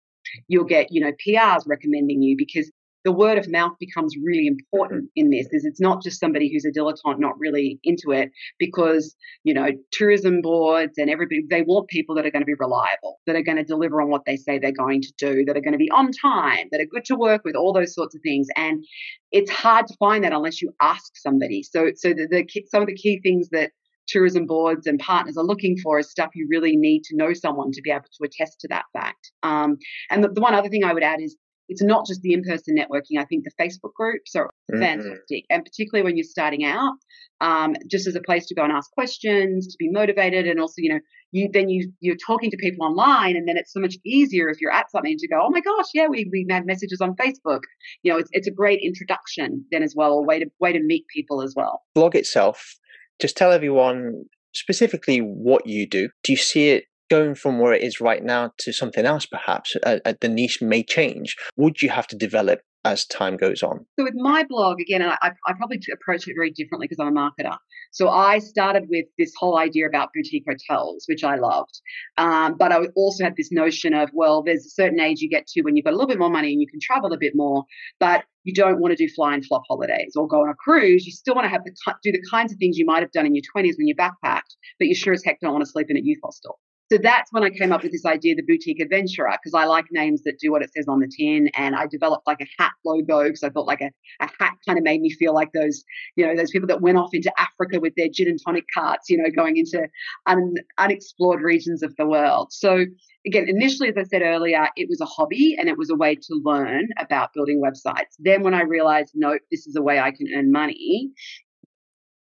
you'll 0.49 0.65
get, 0.65 0.89
you 0.91 1.01
know, 1.01 1.13
PRs 1.27 1.63
recommending 1.67 2.23
you 2.23 2.37
because 2.37 2.71
the 3.09 3.12
word 3.12 3.38
of 3.38 3.50
mouth 3.50 3.73
becomes 3.81 4.15
really 4.23 4.47
important 4.47 5.09
in 5.17 5.31
this 5.31 5.47
is 5.53 5.65
it's 5.65 5.81
not 5.81 6.03
just 6.03 6.21
somebody 6.21 6.53
who's 6.53 6.67
a 6.67 6.71
dilettante 6.71 7.19
not 7.19 7.38
really 7.38 7.81
into 7.83 8.11
it 8.11 8.31
because 8.59 9.17
you 9.45 9.55
know 9.55 9.69
tourism 9.93 10.43
boards 10.43 10.99
and 10.99 11.09
everybody 11.09 11.41
they 11.49 11.62
want 11.62 11.88
people 11.88 12.15
that 12.15 12.27
are 12.27 12.31
going 12.31 12.43
to 12.43 12.47
be 12.47 12.53
reliable 12.59 13.19
that 13.27 13.35
are 13.35 13.41
going 13.41 13.57
to 13.57 13.65
deliver 13.65 14.03
on 14.03 14.11
what 14.11 14.27
they 14.27 14.37
say 14.37 14.59
they're 14.59 14.73
going 14.73 15.00
to 15.00 15.11
do 15.17 15.43
that 15.47 15.57
are 15.57 15.62
going 15.62 15.73
to 15.73 15.79
be 15.79 15.91
on 15.91 16.11
time 16.12 16.67
that 16.71 16.83
are 16.83 16.93
good 16.93 17.07
to 17.07 17.17
work 17.17 17.41
with 17.47 17.57
all 17.57 17.73
those 17.73 17.95
sorts 17.95 18.15
of 18.15 18.21
things 18.21 18.47
and 18.57 18.85
it's 19.33 19.50
hard 19.50 19.87
to 19.87 19.97
find 19.99 20.23
that 20.23 20.35
unless 20.35 20.61
you 20.61 20.71
ask 20.83 21.17
somebody 21.17 21.62
so 21.62 21.91
so 21.97 22.11
the, 22.11 22.29
the 22.31 22.47
some 22.71 22.83
of 22.83 22.88
the 22.88 22.95
key 22.95 23.19
things 23.23 23.49
that 23.53 23.71
tourism 24.07 24.47
boards 24.47 24.87
and 24.87 24.99
partners 24.99 25.38
are 25.38 25.45
looking 25.45 25.79
for 25.79 25.99
is 25.99 26.11
stuff 26.11 26.31
you 26.35 26.47
really 26.50 26.77
need 26.77 27.05
to 27.05 27.17
know 27.17 27.33
someone 27.33 27.71
to 27.73 27.81
be 27.83 27.91
able 27.91 28.05
to 28.05 28.25
attest 28.25 28.59
to 28.61 28.69
that 28.69 28.85
fact. 28.93 29.31
Um, 29.43 29.77
and 30.11 30.25
the, 30.25 30.29
the, 30.29 30.41
one 30.41 30.55
other 30.55 30.71
thing 30.71 30.83
I 30.83 30.95
would 30.95 31.03
add 31.03 31.21
is 31.21 31.37
it's 31.69 31.83
not 31.83 32.07
just 32.07 32.23
the 32.23 32.33
in-person 32.33 32.77
networking. 32.77 33.19
I 33.19 33.25
think 33.25 33.45
the 33.45 33.63
Facebook 33.63 33.93
groups 33.95 34.35
are 34.35 34.51
mm-hmm. 34.73 34.81
fantastic, 34.81 35.45
and 35.51 35.65
particularly 35.65 36.05
when 36.05 36.17
you're 36.17 36.25
starting 36.25 36.65
out, 36.65 36.95
um, 37.41 37.75
just 37.91 38.07
as 38.07 38.17
a 38.17 38.21
place 38.21 38.47
to 38.47 38.55
go 38.55 38.63
and 38.63 38.73
ask 38.73 38.91
questions, 38.93 39.67
to 39.69 39.77
be 39.79 39.91
motivated, 39.91 40.47
and 40.47 40.61
also, 40.61 40.75
you 40.79 40.95
know, 40.95 41.01
you 41.31 41.49
then 41.53 41.69
you 41.69 41.93
you're 42.01 42.17
talking 42.17 42.51
to 42.51 42.57
people 42.57 42.87
online, 42.87 43.37
and 43.37 43.47
then 43.47 43.57
it's 43.57 43.73
so 43.73 43.81
much 43.81 43.97
easier 44.05 44.49
if 44.49 44.61
you're 44.61 44.73
at 44.73 44.91
something 44.91 45.17
to 45.19 45.29
go, 45.29 45.41
oh 45.43 45.51
my 45.51 45.61
gosh, 45.61 45.87
yeah, 45.95 46.07
we 46.09 46.29
we 46.33 46.47
had 46.51 46.67
messages 46.67 47.01
on 47.01 47.15
Facebook. 47.17 47.61
You 48.03 48.13
know, 48.13 48.19
it's 48.19 48.31
it's 48.33 48.49
a 48.49 48.53
great 48.53 48.81
introduction 48.83 49.65
then 49.71 49.83
as 49.83 49.95
well, 49.97 50.13
a 50.13 50.23
way 50.23 50.39
to 50.39 50.47
way 50.61 50.73
to 50.73 50.83
meet 50.83 51.05
people 51.15 51.43
as 51.43 51.55
well. 51.57 51.83
Blog 51.95 52.17
itself, 52.17 52.77
just 53.21 53.37
tell 53.37 53.53
everyone 53.53 54.25
specifically 54.55 55.19
what 55.19 55.67
you 55.67 55.87
do. 55.87 56.09
Do 56.25 56.33
you 56.33 56.39
see 56.39 56.71
it 56.71 56.85
going 57.09 57.35
from 57.35 57.59
where 57.59 57.73
it 57.73 57.83
is 57.83 58.00
right 58.00 58.23
now 58.23 58.53
to 58.59 58.73
something 58.73 59.05
else, 59.05 59.27
perhaps 59.27 59.77
uh, 59.85 59.99
uh, 60.05 60.15
the 60.21 60.29
niche 60.29 60.61
may 60.62 60.83
change. 60.83 61.37
Would 61.57 61.83
you 61.83 61.91
have 61.91 62.07
to 62.09 62.17
develop 62.17 62.61
as 62.85 63.07
time 63.07 63.37
goes 63.37 63.62
on? 63.62 63.87
So 63.99 64.05
with 64.05 64.15
my 64.17 64.45
blog, 64.49 64.81
again, 64.81 65.03
I, 65.03 65.17
I 65.23 65.53
probably 65.55 65.81
approach 65.93 66.29
it 66.29 66.35
very 66.37 66.50
differently 66.50 66.87
because 66.88 67.03
I'm 67.03 67.17
a 67.17 67.21
marketer. 67.21 67.57
So 67.91 68.09
I 68.09 68.38
started 68.38 68.85
with 68.88 69.07
this 69.19 69.33
whole 69.38 69.59
idea 69.59 69.87
about 69.87 70.11
boutique 70.15 70.45
hotels, 70.49 71.05
which 71.09 71.25
I 71.25 71.37
loved. 71.37 71.81
Um, 72.17 72.57
but 72.59 72.73
I 72.73 72.87
also 72.95 73.25
had 73.25 73.35
this 73.37 73.50
notion 73.50 73.95
of, 73.95 74.11
well, 74.12 74.43
there's 74.43 74.67
a 74.67 74.71
certain 74.71 75.00
age 75.00 75.21
you 75.21 75.31
get 75.31 75.47
to 75.49 75.62
when 75.62 75.75
you've 75.75 75.85
got 75.85 75.95
a 75.95 75.97
little 75.97 76.09
bit 76.09 76.19
more 76.19 76.31
money 76.31 76.53
and 76.53 76.61
you 76.61 76.69
can 76.69 76.81
travel 76.83 77.12
a 77.12 77.19
bit 77.19 77.33
more, 77.35 77.65
but 77.99 78.25
you 78.45 78.55
don't 78.55 78.81
want 78.81 78.97
to 78.97 79.07
do 79.07 79.12
fly 79.12 79.35
and 79.35 79.45
flop 79.45 79.62
holidays 79.69 80.12
or 80.17 80.29
go 80.29 80.43
on 80.43 80.49
a 80.49 80.55
cruise. 80.55 81.07
You 81.07 81.12
still 81.12 81.35
want 81.35 81.47
to 81.47 81.50
have 81.50 81.65
the, 81.65 81.75
do 82.03 82.12
the 82.12 82.23
kinds 82.31 82.53
of 82.53 82.59
things 82.59 82.77
you 82.79 82.87
might 82.87 83.00
have 83.00 83.12
done 83.12 83.27
in 83.27 83.35
your 83.35 83.45
20s 83.55 83.75
when 83.79 83.87
you 83.87 83.95
backpacked, 83.95 84.55
but 84.79 84.88
you 84.88 84.95
sure 84.95 85.12
as 85.12 85.23
heck 85.25 85.41
don't 85.41 85.53
want 85.53 85.65
to 85.65 85.71
sleep 85.71 85.87
in 85.91 85.97
a 85.97 86.00
youth 86.03 86.19
hostel. 86.23 86.59
So 86.90 86.97
that's 86.97 87.30
when 87.33 87.45
I 87.45 87.50
came 87.50 87.71
up 87.71 87.83
with 87.83 87.92
this 87.92 88.07
idea, 88.07 88.35
the 88.35 88.42
boutique 88.42 88.80
adventurer, 88.80 89.30
because 89.33 89.52
I 89.52 89.66
like 89.66 89.85
names 89.90 90.23
that 90.23 90.38
do 90.38 90.50
what 90.50 90.62
it 90.62 90.70
says 90.74 90.87
on 90.88 91.01
the 91.01 91.09
tin. 91.09 91.51
And 91.55 91.77
I 91.77 91.87
developed 91.87 92.27
like 92.27 92.40
a 92.40 92.46
hat 92.59 92.72
logo 92.83 93.24
because 93.24 93.42
I 93.42 93.51
thought 93.51 93.66
like 93.66 93.83
a, 93.83 93.90
a 94.20 94.29
hat 94.40 94.55
kind 94.66 94.79
of 94.79 94.85
made 94.85 95.03
me 95.03 95.11
feel 95.11 95.35
like 95.35 95.53
those, 95.53 95.85
you 96.16 96.27
know, 96.27 96.35
those 96.35 96.51
people 96.51 96.66
that 96.68 96.81
went 96.81 96.96
off 96.96 97.11
into 97.12 97.31
Africa 97.38 97.79
with 97.79 97.92
their 97.96 98.09
gin 98.11 98.29
and 98.29 98.38
tonic 98.42 98.64
carts, 98.72 99.11
you 99.11 99.18
know, 99.18 99.29
going 99.35 99.59
into 99.59 99.87
un, 100.27 100.55
unexplored 100.79 101.42
regions 101.42 101.83
of 101.83 101.94
the 101.96 102.07
world. 102.07 102.53
So 102.53 102.87
again, 103.27 103.48
initially, 103.48 103.90
as 103.90 103.96
I 103.98 104.05
said 104.05 104.22
earlier, 104.22 104.68
it 104.77 104.88
was 104.88 105.03
a 105.03 105.07
hobby 105.07 105.57
and 105.59 105.68
it 105.68 105.77
was 105.77 105.90
a 105.90 105.96
way 105.96 106.14
to 106.14 106.40
learn 106.42 106.88
about 106.98 107.35
building 107.35 107.61
websites. 107.62 108.16
Then 108.18 108.42
when 108.42 108.55
I 108.55 108.62
realized, 108.62 109.12
nope, 109.14 109.42
this 109.51 109.66
is 109.66 109.77
a 109.77 109.83
way 109.83 110.01
I 110.01 110.11
can 110.11 110.27
earn 110.35 110.51
money, 110.51 111.11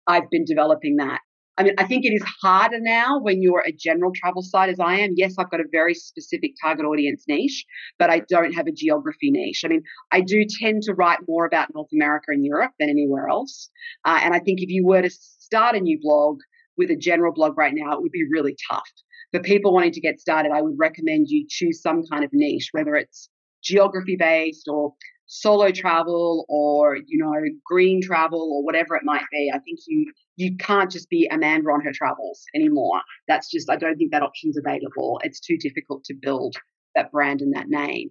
I've 0.07 0.29
been 0.29 0.45
developing 0.45 0.97
that 0.97 1.21
I 1.57 1.63
mean, 1.63 1.73
I 1.77 1.85
think 1.85 2.03
it 2.03 2.13
is 2.13 2.23
harder 2.41 2.79
now 2.81 3.19
when 3.19 3.41
you're 3.41 3.63
a 3.65 3.71
general 3.71 4.11
travel 4.13 4.41
site 4.41 4.69
as 4.69 4.79
I 4.79 4.99
am. 4.99 5.13
Yes, 5.15 5.35
I've 5.37 5.49
got 5.49 5.61
a 5.61 5.65
very 5.71 5.93
specific 5.93 6.51
target 6.61 6.85
audience 6.85 7.23
niche, 7.27 7.65
but 7.97 8.09
I 8.09 8.19
don't 8.27 8.53
have 8.53 8.67
a 8.67 8.73
geography 8.73 9.31
niche. 9.31 9.61
I 9.63 9.69
mean, 9.69 9.83
I 10.11 10.19
do 10.19 10.45
tend 10.59 10.83
to 10.83 10.93
write 10.93 11.19
more 11.27 11.45
about 11.45 11.73
North 11.73 11.87
America 11.93 12.27
and 12.29 12.45
Europe 12.45 12.71
than 12.77 12.89
anywhere 12.89 13.29
else. 13.29 13.69
Uh, 14.03 14.19
and 14.21 14.33
I 14.33 14.39
think 14.39 14.61
if 14.61 14.69
you 14.69 14.85
were 14.85 15.01
to 15.01 15.09
start 15.09 15.75
a 15.75 15.79
new 15.79 15.97
blog 16.01 16.39
with 16.77 16.91
a 16.91 16.95
general 16.97 17.33
blog 17.33 17.57
right 17.57 17.73
now, 17.73 17.93
it 17.93 18.01
would 18.01 18.11
be 18.11 18.25
really 18.29 18.57
tough. 18.69 18.89
For 19.31 19.39
people 19.39 19.73
wanting 19.73 19.93
to 19.93 20.01
get 20.01 20.19
started, 20.19 20.51
I 20.53 20.61
would 20.61 20.75
recommend 20.77 21.27
you 21.29 21.45
choose 21.49 21.81
some 21.81 22.03
kind 22.11 22.25
of 22.25 22.31
niche, 22.33 22.69
whether 22.73 22.95
it's 22.95 23.29
geography 23.65 24.15
based 24.15 24.67
or 24.67 24.93
solo 25.27 25.71
travel 25.71 26.45
or 26.49 26.97
you 27.07 27.17
know 27.17 27.33
green 27.65 27.99
travel 28.01 28.39
or 28.53 28.63
whatever 28.63 28.95
it 28.95 29.01
might 29.03 29.23
be 29.31 29.51
i 29.53 29.57
think 29.59 29.79
you 29.87 30.11
you 30.35 30.55
can't 30.57 30.91
just 30.91 31.09
be 31.09 31.27
amanda 31.31 31.69
on 31.69 31.81
her 31.81 31.93
travels 31.93 32.43
anymore. 32.53 33.01
That's 33.27 33.49
just 33.49 33.69
i 33.69 33.75
don't 33.75 33.97
think 33.97 34.11
that 34.11 34.21
option's 34.21 34.57
available. 34.57 35.19
It's 35.23 35.39
too 35.39 35.57
difficult 35.57 36.03
to 36.05 36.13
build 36.13 36.55
that 36.95 37.11
brand 37.11 37.41
and 37.41 37.55
that 37.55 37.67
name. 37.67 38.09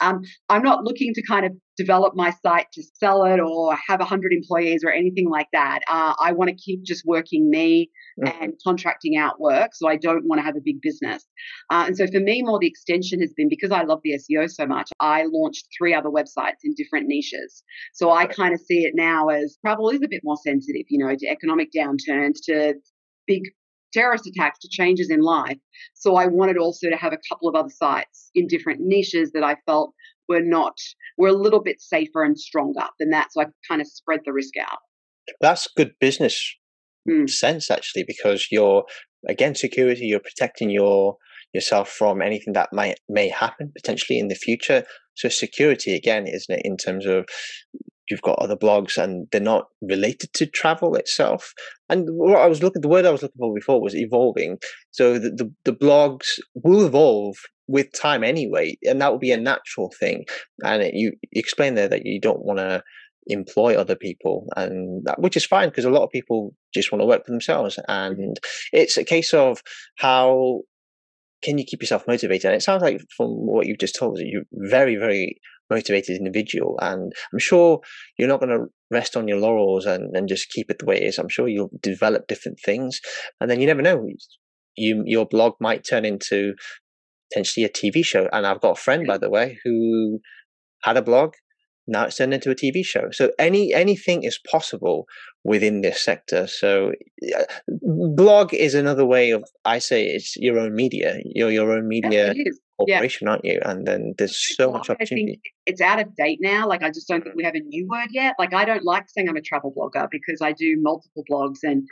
Um, 0.00 0.22
I'm 0.48 0.62
not 0.62 0.84
looking 0.84 1.14
to 1.14 1.22
kind 1.26 1.46
of 1.46 1.52
develop 1.76 2.14
my 2.14 2.30
site 2.42 2.66
to 2.72 2.82
sell 2.94 3.24
it 3.24 3.40
or 3.40 3.76
have 3.88 3.98
100 3.98 4.32
employees 4.32 4.82
or 4.84 4.90
anything 4.90 5.28
like 5.28 5.48
that. 5.52 5.80
Uh, 5.90 6.14
I 6.20 6.32
want 6.32 6.50
to 6.50 6.56
keep 6.56 6.82
just 6.84 7.04
working 7.04 7.50
me 7.50 7.90
mm-hmm. 8.22 8.42
and 8.42 8.52
contracting 8.64 9.16
out 9.16 9.40
work. 9.40 9.70
So 9.74 9.88
I 9.88 9.96
don't 9.96 10.24
want 10.26 10.38
to 10.38 10.44
have 10.44 10.56
a 10.56 10.60
big 10.64 10.80
business. 10.80 11.24
Uh, 11.70 11.84
and 11.86 11.96
so 11.96 12.06
for 12.06 12.20
me, 12.20 12.42
more 12.42 12.58
the 12.58 12.66
extension 12.66 13.20
has 13.20 13.32
been 13.36 13.48
because 13.48 13.70
I 13.70 13.82
love 13.82 14.00
the 14.04 14.12
SEO 14.12 14.50
so 14.50 14.66
much, 14.66 14.90
I 15.00 15.24
launched 15.30 15.66
three 15.76 15.94
other 15.94 16.10
websites 16.10 16.62
in 16.62 16.74
different 16.76 17.06
niches. 17.08 17.62
So 17.92 18.10
I 18.10 18.26
kind 18.26 18.54
of 18.54 18.60
see 18.60 18.84
it 18.84 18.92
now 18.94 19.28
as 19.28 19.58
travel 19.64 19.90
is 19.90 20.02
a 20.02 20.08
bit 20.08 20.20
more 20.24 20.36
sensitive, 20.44 20.86
you 20.88 21.04
know, 21.04 21.14
to 21.14 21.26
economic 21.26 21.70
downturns, 21.76 22.36
to 22.44 22.74
big 23.26 23.42
terrorist 23.94 24.26
attacks 24.26 24.58
to 24.60 24.68
changes 24.70 25.08
in 25.10 25.20
life. 25.20 25.58
So 25.94 26.16
I 26.16 26.26
wanted 26.26 26.58
also 26.58 26.90
to 26.90 26.96
have 26.96 27.12
a 27.12 27.18
couple 27.28 27.48
of 27.48 27.54
other 27.54 27.72
sites 27.74 28.30
in 28.34 28.46
different 28.46 28.80
niches 28.80 29.32
that 29.32 29.44
I 29.44 29.56
felt 29.64 29.94
were 30.28 30.42
not 30.42 30.74
were 31.16 31.28
a 31.28 31.32
little 31.32 31.62
bit 31.62 31.80
safer 31.80 32.24
and 32.24 32.38
stronger 32.38 32.86
than 32.98 33.10
that. 33.10 33.28
So 33.32 33.42
I 33.42 33.46
kind 33.68 33.80
of 33.80 33.86
spread 33.86 34.20
the 34.24 34.32
risk 34.32 34.54
out. 34.60 34.78
That's 35.40 35.68
good 35.76 35.92
business 36.00 36.54
mm. 37.08 37.30
sense 37.30 37.70
actually, 37.70 38.04
because 38.06 38.48
you're 38.50 38.84
again 39.28 39.54
security, 39.54 40.06
you're 40.06 40.20
protecting 40.20 40.70
your 40.70 41.16
yourself 41.52 41.88
from 41.88 42.20
anything 42.20 42.52
that 42.54 42.70
might 42.72 42.98
may 43.08 43.28
happen 43.28 43.72
potentially 43.76 44.18
in 44.18 44.28
the 44.28 44.34
future. 44.34 44.84
So 45.14 45.28
security 45.28 45.94
again, 45.94 46.26
isn't 46.26 46.58
it, 46.58 46.62
in 46.64 46.76
terms 46.76 47.06
of 47.06 47.26
you've 48.10 48.22
got 48.22 48.38
other 48.38 48.56
blogs 48.56 48.96
and 48.96 49.26
they're 49.32 49.40
not 49.40 49.66
related 49.80 50.32
to 50.34 50.46
travel 50.46 50.94
itself. 50.94 51.52
And 51.88 52.06
what 52.10 52.40
I 52.40 52.46
was 52.46 52.62
looking, 52.62 52.82
the 52.82 52.88
word 52.88 53.06
I 53.06 53.10
was 53.10 53.22
looking 53.22 53.38
for 53.38 53.54
before 53.54 53.80
was 53.80 53.96
evolving. 53.96 54.58
So 54.90 55.18
the, 55.18 55.30
the, 55.30 55.52
the 55.64 55.72
blogs 55.72 56.38
will 56.54 56.86
evolve 56.86 57.36
with 57.66 57.92
time 57.92 58.22
anyway, 58.24 58.76
and 58.82 59.00
that 59.00 59.10
will 59.10 59.18
be 59.18 59.32
a 59.32 59.38
natural 59.38 59.92
thing. 59.98 60.24
And 60.62 60.82
it, 60.82 60.94
you 60.94 61.12
explain 61.32 61.74
there 61.74 61.88
that 61.88 62.04
you 62.04 62.20
don't 62.20 62.44
want 62.44 62.58
to 62.58 62.82
employ 63.26 63.74
other 63.74 63.96
people 63.96 64.46
and 64.56 65.04
that, 65.06 65.20
which 65.20 65.36
is 65.36 65.44
fine 65.44 65.68
because 65.68 65.84
a 65.84 65.90
lot 65.90 66.02
of 66.02 66.10
people 66.10 66.54
just 66.72 66.92
want 66.92 67.00
to 67.00 67.06
work 67.06 67.24
for 67.24 67.32
themselves 67.32 67.76
mm-hmm. 67.88 68.20
and 68.20 68.40
it's 68.72 68.96
a 68.96 69.04
case 69.04 69.32
of 69.32 69.62
how 69.96 70.60
can 71.42 71.58
you 71.58 71.64
keep 71.64 71.80
yourself 71.80 72.06
motivated 72.06 72.46
and 72.46 72.54
it 72.54 72.62
sounds 72.62 72.82
like 72.82 73.00
from 73.16 73.28
what 73.28 73.66
you've 73.66 73.78
just 73.78 73.96
told 73.96 74.16
us 74.16 74.22
you're 74.24 74.42
very 74.52 74.96
very 74.96 75.40
motivated 75.70 76.16
individual. 76.16 76.78
And 76.80 77.12
I'm 77.32 77.38
sure 77.38 77.80
you're 78.18 78.28
not 78.28 78.40
going 78.40 78.56
to 78.56 78.66
rest 78.90 79.16
on 79.16 79.28
your 79.28 79.38
laurels 79.38 79.86
and, 79.86 80.14
and 80.16 80.28
just 80.28 80.50
keep 80.50 80.70
it 80.70 80.78
the 80.78 80.84
way 80.84 80.96
it 80.96 81.04
is. 81.04 81.18
I'm 81.18 81.28
sure 81.28 81.48
you'll 81.48 81.70
develop 81.80 82.26
different 82.26 82.58
things. 82.64 83.00
And 83.40 83.50
then 83.50 83.60
you 83.60 83.66
never 83.66 83.82
know. 83.82 84.06
You, 84.76 85.02
your 85.06 85.26
blog 85.26 85.54
might 85.60 85.84
turn 85.88 86.04
into 86.04 86.54
potentially 87.32 87.64
a 87.64 87.68
TV 87.68 88.04
show. 88.04 88.28
And 88.32 88.46
I've 88.46 88.60
got 88.60 88.78
a 88.78 88.80
friend, 88.80 89.06
by 89.06 89.18
the 89.18 89.30
way, 89.30 89.58
who 89.64 90.20
had 90.82 90.96
a 90.96 91.02
blog. 91.02 91.34
Now 91.86 92.04
it's 92.04 92.16
turned 92.16 92.32
into 92.32 92.50
a 92.50 92.54
TV 92.54 92.84
show. 92.84 93.08
So 93.12 93.30
any 93.38 93.74
anything 93.74 94.22
is 94.22 94.38
possible 94.50 95.04
within 95.44 95.82
this 95.82 96.02
sector. 96.02 96.46
So 96.46 96.92
blog 97.68 98.54
is 98.54 98.74
another 98.74 99.04
way 99.04 99.32
of 99.32 99.44
I 99.66 99.80
say 99.80 100.06
it's 100.06 100.34
your 100.36 100.58
own 100.58 100.74
media. 100.74 101.18
You're 101.26 101.50
your 101.50 101.72
own 101.72 101.86
media 101.86 102.32
corporation, 102.76 103.26
yeah. 103.26 103.30
aren't 103.30 103.44
you? 103.44 103.60
And 103.64 103.86
then 103.86 104.14
there's 104.18 104.56
so 104.56 104.70
much 104.72 104.90
opportunity. 104.90 105.40
it's 105.66 105.80
out 105.80 106.00
of 106.00 106.14
date 106.16 106.38
now. 106.40 106.68
Like 106.68 106.82
I 106.82 106.90
just 106.90 107.08
don't 107.08 107.22
think 107.22 107.36
we 107.36 107.44
have 107.44 107.54
a 107.54 107.60
new 107.60 107.86
word 107.88 108.08
yet. 108.10 108.34
Like 108.38 108.54
I 108.54 108.64
don't 108.64 108.84
like 108.84 109.04
saying 109.08 109.28
I'm 109.28 109.36
a 109.36 109.40
travel 109.40 109.72
blogger 109.76 110.08
because 110.10 110.40
I 110.42 110.52
do 110.52 110.76
multiple 110.80 111.24
blogs 111.30 111.58
and 111.62 111.86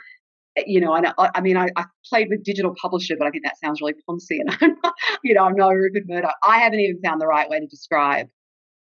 eh, 0.57 0.63
you 0.67 0.79
know, 0.79 0.93
I, 0.93 1.29
I 1.35 1.41
mean, 1.41 1.57
I, 1.57 1.69
I, 1.75 1.85
played 2.09 2.29
with 2.29 2.43
digital 2.43 2.75
publisher, 2.81 3.15
but 3.17 3.27
I 3.27 3.31
think 3.31 3.43
that 3.43 3.57
sounds 3.57 3.81
really 3.81 3.95
poncy, 4.07 4.39
and 4.39 4.55
I'm, 4.61 4.75
not, 4.83 4.93
you 5.23 5.33
know, 5.33 5.43
I'm 5.43 5.55
no 5.55 5.69
Rupert 5.69 6.03
Murdoch. 6.07 6.35
I 6.43 6.59
haven't 6.59 6.79
even 6.79 7.01
found 7.01 7.21
the 7.21 7.27
right 7.27 7.49
way 7.49 7.59
to 7.59 7.67
describe 7.67 8.27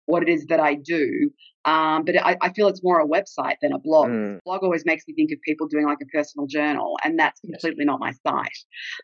what 0.06 0.22
it 0.24 0.30
is 0.30 0.46
that 0.48 0.60
I 0.60 0.76
do. 0.76 1.32
Um, 1.66 2.06
but 2.06 2.16
I, 2.24 2.38
I, 2.42 2.54
feel 2.54 2.68
it's 2.68 2.84
more 2.84 3.00
a 3.00 3.08
website 3.08 3.56
than 3.60 3.74
a 3.74 3.80
blog. 3.80 4.10
Mm. 4.10 4.40
Blog 4.46 4.62
always 4.62 4.86
makes 4.86 5.04
me 5.08 5.16
think 5.16 5.32
of 5.32 5.42
people 5.42 5.68
doing 5.68 5.86
like 5.86 5.98
a 6.00 6.06
personal 6.06 6.46
journal, 6.46 7.00
and 7.04 7.18
that's 7.18 7.40
completely 7.40 7.86
yes. 7.86 7.88
not 7.88 8.00
my 8.00 8.12
site 8.26 8.58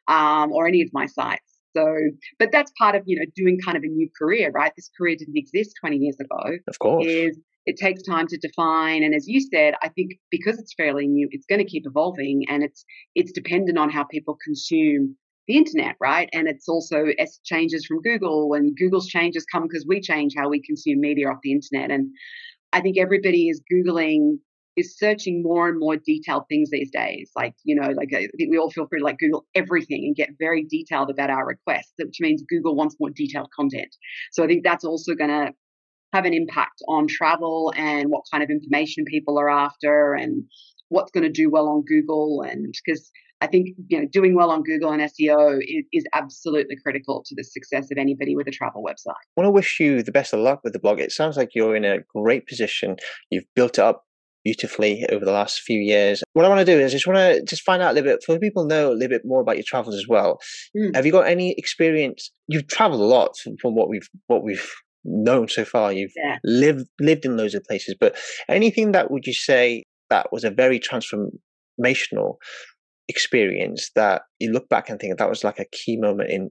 um, 0.08 0.52
or 0.52 0.68
any 0.68 0.84
of 0.84 0.90
my 0.94 1.08
sites. 1.08 1.51
So, 1.76 1.96
but 2.40 2.52
that's 2.52 2.72
part 2.78 2.96
of 2.96 3.04
you 3.06 3.20
know 3.20 3.26
doing 3.36 3.60
kind 3.64 3.78
of 3.78 3.84
a 3.84 3.88
new 3.88 4.10
career, 4.18 4.52
right? 4.52 4.72
This 4.76 4.90
career 4.98 5.16
didn't 5.18 5.38
exist 5.38 5.76
20 5.80 5.98
years 5.98 6.18
ago. 6.20 6.58
Of 6.68 6.80
course, 6.80 7.06
is 7.08 7.40
it 7.66 7.78
takes 7.78 8.02
time 8.04 8.28
to 8.28 8.38
define, 8.38 9.04
and 9.04 9.14
as 9.14 9.28
you 9.28 9.40
said, 9.40 9.76
I 9.84 9.90
think 9.90 10.14
because 10.32 10.58
it's 10.58 10.74
fairly 10.74 11.08
new, 11.08 11.28
it's 11.32 11.46
going 11.46 11.60
to 11.60 11.70
keep 11.70 11.84
evolving, 11.86 12.46
and 12.50 12.64
it's 12.64 12.84
it's 13.16 13.32
dependent 13.32 13.78
on 13.78 13.90
how 13.90 14.04
people 14.04 14.38
consume 14.44 15.16
the 15.48 15.58
internet, 15.58 15.96
right? 16.00 16.30
And 16.34 16.48
it's 16.48 16.68
also 16.68 17.06
as 17.20 17.40
changes 17.44 17.86
from 17.86 18.02
Google, 18.02 18.54
and 18.54 18.76
Google's 18.78 19.08
changes 19.08 19.46
come 19.46 19.64
because 19.64 19.86
we 19.88 20.02
change 20.02 20.34
how 20.38 20.50
we 20.50 20.62
consume 20.62 21.00
media 21.02 21.30
off 21.30 21.40
the 21.44 21.52
internet, 21.52 21.92
and 21.92 22.10
I 22.74 22.82
think 22.82 22.98
everybody 22.98 23.50
is 23.50 23.62
googling 23.72 24.40
is 24.78 24.98
searching 24.98 25.44
more 25.44 25.68
and 25.68 25.80
more 25.80 25.98
detailed 25.98 26.44
things 26.48 26.70
these 26.70 26.92
days. 26.92 27.32
Like, 27.36 27.56
you 27.64 27.76
know, 27.76 27.90
like 27.90 28.14
uh, 28.14 28.18
I 28.18 28.28
think 28.38 28.52
we 28.52 28.58
all 28.58 28.72
feel 28.72 28.88
free 28.88 29.00
to 29.00 29.06
like 29.06 29.20
Google 29.20 29.46
everything 29.56 30.06
and 30.06 30.16
get 30.16 30.30
very 30.40 30.66
detailed 30.70 31.10
about 31.10 31.30
our 31.30 31.46
requests, 31.46 31.94
which 31.98 32.18
means 32.20 32.44
Google 32.48 32.76
wants 32.76 32.96
more 33.00 33.10
detailed 33.10 33.50
content. 33.56 33.96
So 34.32 34.44
I 34.44 34.48
think 34.48 34.64
that's 34.64 34.86
also 34.86 35.14
going 35.14 35.30
to 35.30 35.54
have 36.14 36.26
an 36.26 36.34
impact 36.34 36.82
on 36.88 37.08
travel 37.08 37.74
and 37.76 38.10
what 38.10 38.24
kind 38.32 38.44
of 38.44 38.50
information 38.50 39.06
people 39.06 39.38
are 39.38 39.50
after 39.50 40.14
and 40.14 40.44
what's 40.90 41.12
going 41.12 41.24
to 41.24 41.32
do 41.32 41.50
well 41.50 41.70
on 41.70 41.84
Google. 41.88 42.42
And 42.42 42.74
because 42.86 43.12
I 43.40 43.48
think 43.48 43.70
you 43.88 44.00
know 44.00 44.08
doing 44.12 44.36
well 44.36 44.52
on 44.52 44.62
Google 44.62 44.92
and 44.92 45.02
SEO 45.02 45.60
is, 45.62 45.86
is, 45.92 46.06
absolutely 46.14 46.76
critical 46.84 47.24
to 47.26 47.36
the 47.36 47.44
success 47.44 47.90
of 47.92 47.98
anybody 47.98 48.36
with 48.36 48.48
a 48.48 48.52
travel 48.52 48.84
website. 48.84 49.16
I 49.16 49.42
want 49.42 49.48
to 49.48 49.52
wish 49.52 49.80
you 49.80 50.04
the 50.04 50.12
best 50.12 50.32
of 50.34 50.40
luck 50.42 50.62
with 50.64 50.74
the 50.74 50.80
blog. 50.80 51.00
It 51.00 51.12
sounds 51.12 51.38
like 51.38 51.56
you're 51.56 51.76
in 51.76 51.84
a 51.84 52.00
great 52.14 52.46
position. 52.46 52.98
You've 53.32 53.46
built 53.56 53.80
it 53.80 53.82
up 53.84 54.04
beautifully 54.44 55.06
over 55.12 55.26
the 55.26 55.32
last 55.32 55.62
few 55.62 55.80
years. 55.80 56.24
What 56.34 56.46
I 56.46 56.50
want 56.50 56.60
to 56.60 56.66
do 56.66 56.80
is 56.80 56.92
just 56.92 57.08
want 57.08 57.18
to 57.18 57.44
just 57.44 57.64
find 57.64 57.82
out 57.82 57.92
a 57.92 57.94
little 57.94 58.12
bit, 58.12 58.24
for 58.26 58.40
people 58.40 58.66
know 58.66 58.92
a 58.92 58.94
little 58.94 59.10
bit 59.10 59.22
more 59.26 59.42
about 59.42 59.58
your 59.58 59.66
travels 59.68 59.96
as 59.96 60.08
well. 60.08 60.40
Mm. 60.76 60.96
Have 60.96 61.06
you 61.06 61.12
got 61.12 61.28
any 61.28 61.54
experience? 61.58 62.32
You've 62.48 62.68
traveled 62.68 63.02
a 63.02 63.06
lot 63.06 63.36
from 63.62 63.76
what 63.76 63.90
we've 63.90 64.08
what 64.28 64.44
we've 64.44 64.70
known 65.04 65.48
so 65.48 65.66
far. 65.66 65.92
You've 65.92 66.14
yeah. 66.16 66.38
lived 66.44 66.88
lived 67.00 67.26
in 67.26 67.38
loads 67.38 67.56
of 67.56 67.64
places, 67.64 67.96
but 68.00 68.16
anything 68.50 68.92
that 68.92 69.12
would 69.12 69.26
you 69.26 69.34
say 69.34 69.84
that 70.10 70.32
was 70.32 70.44
a 70.44 70.52
very 70.52 70.80
transformational 70.80 72.36
experience 73.08 73.92
that 73.96 74.22
you 74.40 74.52
look 74.52 74.70
back 74.70 74.90
and 74.90 75.00
think 75.00 75.18
that 75.18 75.30
was 75.30 75.44
like 75.44 75.60
a 75.60 75.66
key 75.72 75.98
moment 75.98 76.30
in 76.30 76.50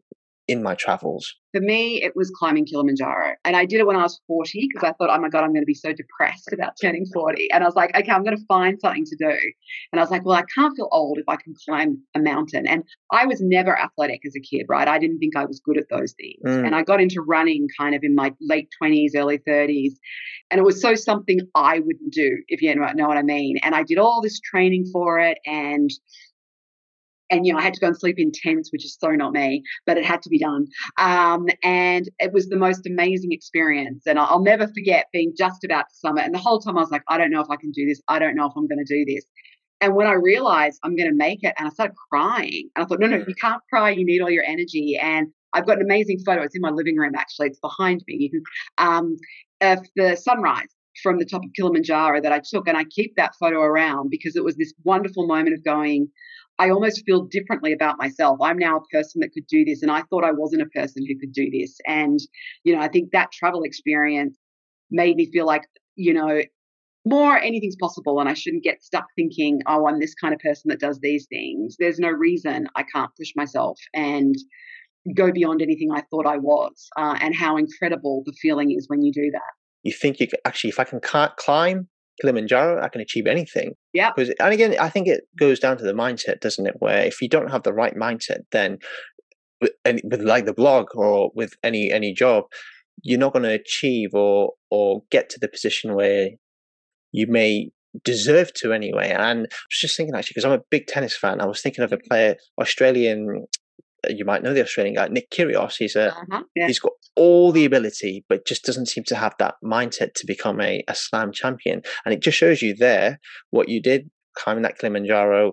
in 0.50 0.62
my 0.62 0.74
travels? 0.74 1.34
For 1.52 1.60
me, 1.60 2.02
it 2.02 2.12
was 2.14 2.30
climbing 2.30 2.66
Kilimanjaro. 2.66 3.34
And 3.44 3.56
I 3.56 3.64
did 3.64 3.80
it 3.80 3.86
when 3.86 3.96
I 3.96 4.02
was 4.02 4.20
40 4.26 4.68
because 4.72 4.88
I 4.88 4.92
thought, 4.92 5.10
oh 5.10 5.20
my 5.20 5.28
God, 5.28 5.42
I'm 5.42 5.52
going 5.52 5.62
to 5.62 5.66
be 5.66 5.74
so 5.74 5.92
depressed 5.92 6.52
about 6.52 6.74
turning 6.80 7.06
40. 7.12 7.50
And 7.52 7.64
I 7.64 7.66
was 7.66 7.74
like, 7.74 7.94
okay, 7.96 8.12
I'm 8.12 8.22
going 8.22 8.36
to 8.36 8.44
find 8.46 8.78
something 8.80 9.04
to 9.04 9.16
do. 9.16 9.36
And 9.92 9.98
I 9.98 10.00
was 10.00 10.10
like, 10.10 10.24
well, 10.24 10.36
I 10.36 10.44
can't 10.54 10.76
feel 10.76 10.88
old 10.92 11.18
if 11.18 11.24
I 11.28 11.36
can 11.36 11.54
climb 11.66 11.98
a 12.14 12.20
mountain. 12.20 12.66
And 12.66 12.84
I 13.12 13.26
was 13.26 13.40
never 13.40 13.76
athletic 13.76 14.20
as 14.24 14.34
a 14.36 14.40
kid, 14.40 14.66
right? 14.68 14.86
I 14.86 14.98
didn't 14.98 15.18
think 15.18 15.36
I 15.36 15.44
was 15.44 15.60
good 15.60 15.76
at 15.76 15.88
those 15.90 16.12
things. 16.12 16.38
Mm. 16.44 16.66
And 16.66 16.76
I 16.76 16.82
got 16.82 17.00
into 17.00 17.20
running 17.20 17.66
kind 17.78 17.94
of 17.94 18.02
in 18.04 18.14
my 18.14 18.32
late 18.40 18.68
20s, 18.80 19.16
early 19.16 19.38
30s. 19.38 19.94
And 20.50 20.58
it 20.58 20.64
was 20.64 20.80
so 20.80 20.94
something 20.94 21.40
I 21.54 21.80
wouldn't 21.80 22.12
do, 22.12 22.38
if 22.48 22.62
you 22.62 22.74
know 22.74 23.08
what 23.08 23.16
I 23.16 23.22
mean. 23.22 23.58
And 23.62 23.74
I 23.74 23.82
did 23.82 23.98
all 23.98 24.20
this 24.22 24.40
training 24.40 24.86
for 24.92 25.18
it. 25.18 25.38
And 25.46 25.90
and 27.30 27.46
you 27.46 27.52
know 27.52 27.58
I 27.58 27.62
had 27.62 27.74
to 27.74 27.80
go 27.80 27.88
and 27.88 27.98
sleep 27.98 28.18
in 28.18 28.32
tents, 28.32 28.72
which 28.72 28.84
is 28.84 28.96
so 28.98 29.10
not 29.10 29.32
me, 29.32 29.62
but 29.86 29.96
it 29.96 30.04
had 30.04 30.22
to 30.22 30.28
be 30.28 30.38
done. 30.38 30.66
Um, 30.98 31.46
and 31.62 32.08
it 32.18 32.32
was 32.32 32.48
the 32.48 32.56
most 32.56 32.86
amazing 32.86 33.32
experience, 33.32 34.06
and 34.06 34.18
I'll 34.18 34.42
never 34.42 34.68
forget 34.68 35.06
being 35.12 35.32
just 35.36 35.64
about 35.64 35.88
to 35.88 35.94
summit. 35.94 36.24
And 36.24 36.34
the 36.34 36.38
whole 36.38 36.58
time 36.58 36.76
I 36.76 36.80
was 36.80 36.90
like, 36.90 37.02
I 37.08 37.18
don't 37.18 37.30
know 37.30 37.40
if 37.40 37.50
I 37.50 37.56
can 37.56 37.70
do 37.70 37.86
this. 37.86 38.00
I 38.08 38.18
don't 38.18 38.36
know 38.36 38.46
if 38.46 38.52
I'm 38.56 38.68
going 38.68 38.84
to 38.84 38.94
do 38.94 39.04
this. 39.04 39.24
And 39.80 39.94
when 39.94 40.06
I 40.06 40.12
realized 40.12 40.78
I'm 40.82 40.94
going 40.94 41.08
to 41.08 41.16
make 41.16 41.42
it, 41.42 41.54
and 41.58 41.66
I 41.66 41.70
started 41.70 41.94
crying, 42.10 42.68
and 42.76 42.84
I 42.84 42.86
thought, 42.86 43.00
no, 43.00 43.06
no, 43.06 43.24
you 43.26 43.34
can't 43.40 43.62
cry. 43.70 43.90
You 43.90 44.04
need 44.04 44.20
all 44.20 44.30
your 44.30 44.44
energy. 44.44 44.98
And 45.00 45.28
I've 45.52 45.66
got 45.66 45.78
an 45.78 45.84
amazing 45.84 46.18
photo. 46.24 46.42
It's 46.42 46.54
in 46.54 46.60
my 46.60 46.70
living 46.70 46.96
room, 46.96 47.14
actually. 47.16 47.48
It's 47.48 47.60
behind 47.60 48.04
me. 48.06 48.30
Um, 48.78 49.16
of 49.62 49.78
the 49.96 50.16
sunrise 50.16 50.68
from 51.02 51.18
the 51.18 51.24
top 51.24 51.42
of 51.44 51.50
Kilimanjaro 51.56 52.20
that 52.20 52.32
I 52.32 52.40
took, 52.40 52.68
and 52.68 52.76
I 52.76 52.84
keep 52.84 53.16
that 53.16 53.34
photo 53.38 53.60
around 53.60 54.10
because 54.10 54.36
it 54.36 54.44
was 54.44 54.56
this 54.56 54.72
wonderful 54.84 55.26
moment 55.26 55.54
of 55.54 55.64
going, 55.64 56.08
I 56.60 56.68
almost 56.68 57.02
feel 57.06 57.22
differently 57.24 57.72
about 57.72 57.96
myself. 57.98 58.38
I'm 58.42 58.58
now 58.58 58.76
a 58.76 58.84
person 58.92 59.22
that 59.22 59.32
could 59.32 59.46
do 59.46 59.64
this, 59.64 59.80
and 59.80 59.90
I 59.90 60.02
thought 60.02 60.24
I 60.24 60.30
wasn't 60.32 60.60
a 60.60 60.66
person 60.66 61.06
who 61.06 61.18
could 61.18 61.32
do 61.32 61.50
this. 61.50 61.78
And, 61.86 62.20
you 62.64 62.76
know, 62.76 62.82
I 62.82 62.88
think 62.88 63.12
that 63.12 63.32
travel 63.32 63.62
experience 63.62 64.36
made 64.90 65.16
me 65.16 65.30
feel 65.32 65.46
like, 65.46 65.62
you 65.96 66.12
know, 66.12 66.42
more 67.06 67.38
anything's 67.38 67.76
possible, 67.76 68.20
and 68.20 68.28
I 68.28 68.34
shouldn't 68.34 68.62
get 68.62 68.82
stuck 68.82 69.06
thinking, 69.16 69.62
oh, 69.66 69.86
I'm 69.86 70.00
this 70.00 70.14
kind 70.14 70.34
of 70.34 70.40
person 70.40 70.68
that 70.68 70.80
does 70.80 71.00
these 71.00 71.26
things. 71.30 71.76
There's 71.78 71.98
no 71.98 72.10
reason 72.10 72.68
I 72.76 72.82
can't 72.82 73.10
push 73.18 73.32
myself 73.34 73.80
and 73.94 74.34
go 75.16 75.32
beyond 75.32 75.62
anything 75.62 75.90
I 75.90 76.02
thought 76.10 76.26
I 76.26 76.36
was, 76.36 76.88
uh, 76.98 77.16
and 77.22 77.34
how 77.34 77.56
incredible 77.56 78.22
the 78.26 78.34
feeling 78.42 78.70
is 78.70 78.84
when 78.86 79.00
you 79.00 79.12
do 79.12 79.30
that. 79.32 79.52
You 79.82 79.92
think 79.92 80.20
you 80.20 80.26
actually, 80.44 80.68
if 80.68 80.78
I 80.78 80.84
can 80.84 81.00
climb 81.38 81.88
Kilimanjaro, 82.20 82.82
I 82.82 82.88
can 82.88 83.00
achieve 83.00 83.26
anything. 83.26 83.72
Yeah. 83.92 84.10
Because, 84.14 84.34
and 84.40 84.52
again, 84.52 84.76
I 84.78 84.88
think 84.88 85.08
it 85.08 85.22
goes 85.38 85.58
down 85.58 85.78
to 85.78 85.84
the 85.84 85.92
mindset, 85.92 86.40
doesn't 86.40 86.66
it? 86.66 86.74
Where 86.78 87.04
if 87.04 87.20
you 87.20 87.28
don't 87.28 87.50
have 87.50 87.62
the 87.62 87.72
right 87.72 87.94
mindset, 87.94 88.40
then 88.52 88.78
with, 89.60 89.72
any, 89.84 90.02
with 90.04 90.22
like 90.22 90.46
the 90.46 90.54
blog 90.54 90.86
or 90.94 91.30
with 91.34 91.54
any 91.62 91.90
any 91.90 92.12
job, 92.12 92.44
you're 93.02 93.18
not 93.18 93.32
going 93.32 93.44
to 93.44 93.50
achieve 93.50 94.10
or 94.14 94.52
or 94.70 95.02
get 95.10 95.28
to 95.30 95.40
the 95.40 95.48
position 95.48 95.94
where 95.94 96.30
you 97.12 97.26
may 97.26 97.70
deserve 98.04 98.52
to 98.54 98.72
anyway. 98.72 99.10
And 99.10 99.22
I 99.22 99.34
was 99.34 99.48
just 99.70 99.96
thinking 99.96 100.14
actually, 100.14 100.34
because 100.34 100.44
I'm 100.44 100.58
a 100.58 100.64
big 100.70 100.86
tennis 100.86 101.16
fan, 101.16 101.40
I 101.40 101.46
was 101.46 101.60
thinking 101.60 101.84
of 101.84 101.92
a 101.92 101.98
player, 101.98 102.36
Australian 102.60 103.46
you 104.08 104.24
might 104.24 104.42
know 104.42 104.54
the 104.54 104.62
Australian 104.62 104.94
guy, 104.94 105.08
Nick 105.08 105.30
Kyrgios. 105.30 105.76
He's 105.78 105.96
a 105.96 106.12
uh-huh, 106.12 106.42
yeah. 106.54 106.66
he's 106.66 106.78
got 106.78 106.92
all 107.16 107.52
the 107.52 107.64
ability, 107.64 108.24
but 108.28 108.46
just 108.46 108.64
doesn't 108.64 108.86
seem 108.86 109.04
to 109.04 109.16
have 109.16 109.34
that 109.38 109.56
mindset 109.64 110.14
to 110.14 110.26
become 110.26 110.60
a, 110.60 110.82
a 110.88 110.94
slam 110.94 111.32
champion. 111.32 111.82
And 112.04 112.14
it 112.14 112.20
just 112.20 112.38
shows 112.38 112.62
you 112.62 112.74
there 112.74 113.20
what 113.50 113.68
you 113.68 113.82
did 113.82 114.10
climbing 114.36 114.62
that 114.62 114.78
Kilimanjaro. 114.78 115.52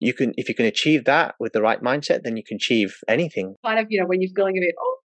You 0.00 0.14
can, 0.14 0.32
if 0.36 0.48
you 0.48 0.54
can 0.54 0.66
achieve 0.66 1.04
that 1.06 1.34
with 1.40 1.52
the 1.52 1.62
right 1.62 1.82
mindset, 1.82 2.22
then 2.22 2.36
you 2.36 2.44
can 2.46 2.56
achieve 2.56 2.96
anything. 3.08 3.54
Kind 3.64 3.80
of, 3.80 3.86
you 3.90 4.00
know, 4.00 4.06
when 4.06 4.20
you're 4.22 4.30
feeling 4.34 4.56
a 4.56 4.60
bit, 4.60 4.74
oh, 4.80 4.98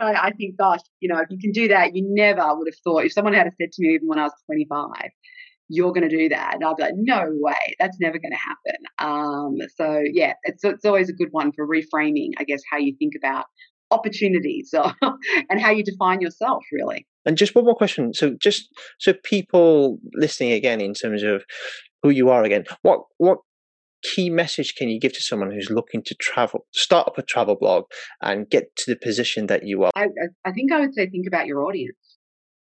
I 0.00 0.32
think, 0.36 0.58
gosh, 0.58 0.80
you 1.00 1.08
know, 1.08 1.18
if 1.18 1.28
you 1.30 1.38
can 1.38 1.52
do 1.52 1.68
that, 1.68 1.96
you 1.96 2.06
never 2.06 2.42
would 2.54 2.68
have 2.68 2.78
thought. 2.84 3.04
If 3.04 3.12
someone 3.12 3.32
had 3.32 3.50
said 3.58 3.72
to 3.72 3.82
me 3.82 3.94
even 3.94 4.06
when 4.08 4.18
I 4.18 4.24
was 4.24 4.32
25, 4.46 4.88
you're 5.68 5.92
going 5.92 6.08
to 6.08 6.16
do 6.16 6.28
that. 6.30 6.54
And 6.54 6.64
I'll 6.64 6.74
be 6.74 6.82
like, 6.82 6.94
no 6.96 7.24
way, 7.28 7.76
that's 7.78 7.98
never 8.00 8.18
going 8.18 8.32
to 8.32 8.36
happen. 8.36 8.82
Um, 8.98 9.56
so 9.76 10.02
yeah, 10.12 10.34
it's, 10.44 10.64
it's 10.64 10.84
always 10.84 11.08
a 11.08 11.12
good 11.12 11.28
one 11.30 11.52
for 11.52 11.66
reframing, 11.66 12.30
I 12.38 12.44
guess, 12.44 12.60
how 12.70 12.78
you 12.78 12.94
think 12.98 13.12
about 13.16 13.46
opportunities 13.90 14.70
so, 14.74 14.90
and 15.50 15.60
how 15.60 15.70
you 15.70 15.84
define 15.84 16.20
yourself 16.20 16.64
really. 16.72 17.06
And 17.26 17.36
just 17.36 17.54
one 17.54 17.64
more 17.64 17.74
question. 17.74 18.14
So 18.14 18.36
just 18.40 18.68
so 18.98 19.12
people 19.24 19.98
listening 20.14 20.52
again 20.52 20.80
in 20.80 20.94
terms 20.94 21.22
of 21.22 21.44
who 22.02 22.10
you 22.10 22.30
are 22.30 22.44
again, 22.44 22.64
what, 22.82 23.00
what 23.18 23.38
key 24.02 24.30
message 24.30 24.74
can 24.76 24.88
you 24.88 24.98
give 25.00 25.12
to 25.12 25.20
someone 25.20 25.50
who's 25.50 25.70
looking 25.70 26.02
to 26.04 26.14
travel, 26.14 26.66
start 26.72 27.08
up 27.08 27.18
a 27.18 27.22
travel 27.22 27.56
blog 27.56 27.84
and 28.22 28.48
get 28.48 28.74
to 28.76 28.90
the 28.90 28.96
position 28.96 29.46
that 29.48 29.66
you 29.66 29.84
are? 29.84 29.90
I, 29.94 30.06
I 30.46 30.52
think 30.52 30.72
I 30.72 30.80
would 30.80 30.94
say 30.94 31.10
think 31.10 31.26
about 31.26 31.46
your 31.46 31.64
audience. 31.64 31.96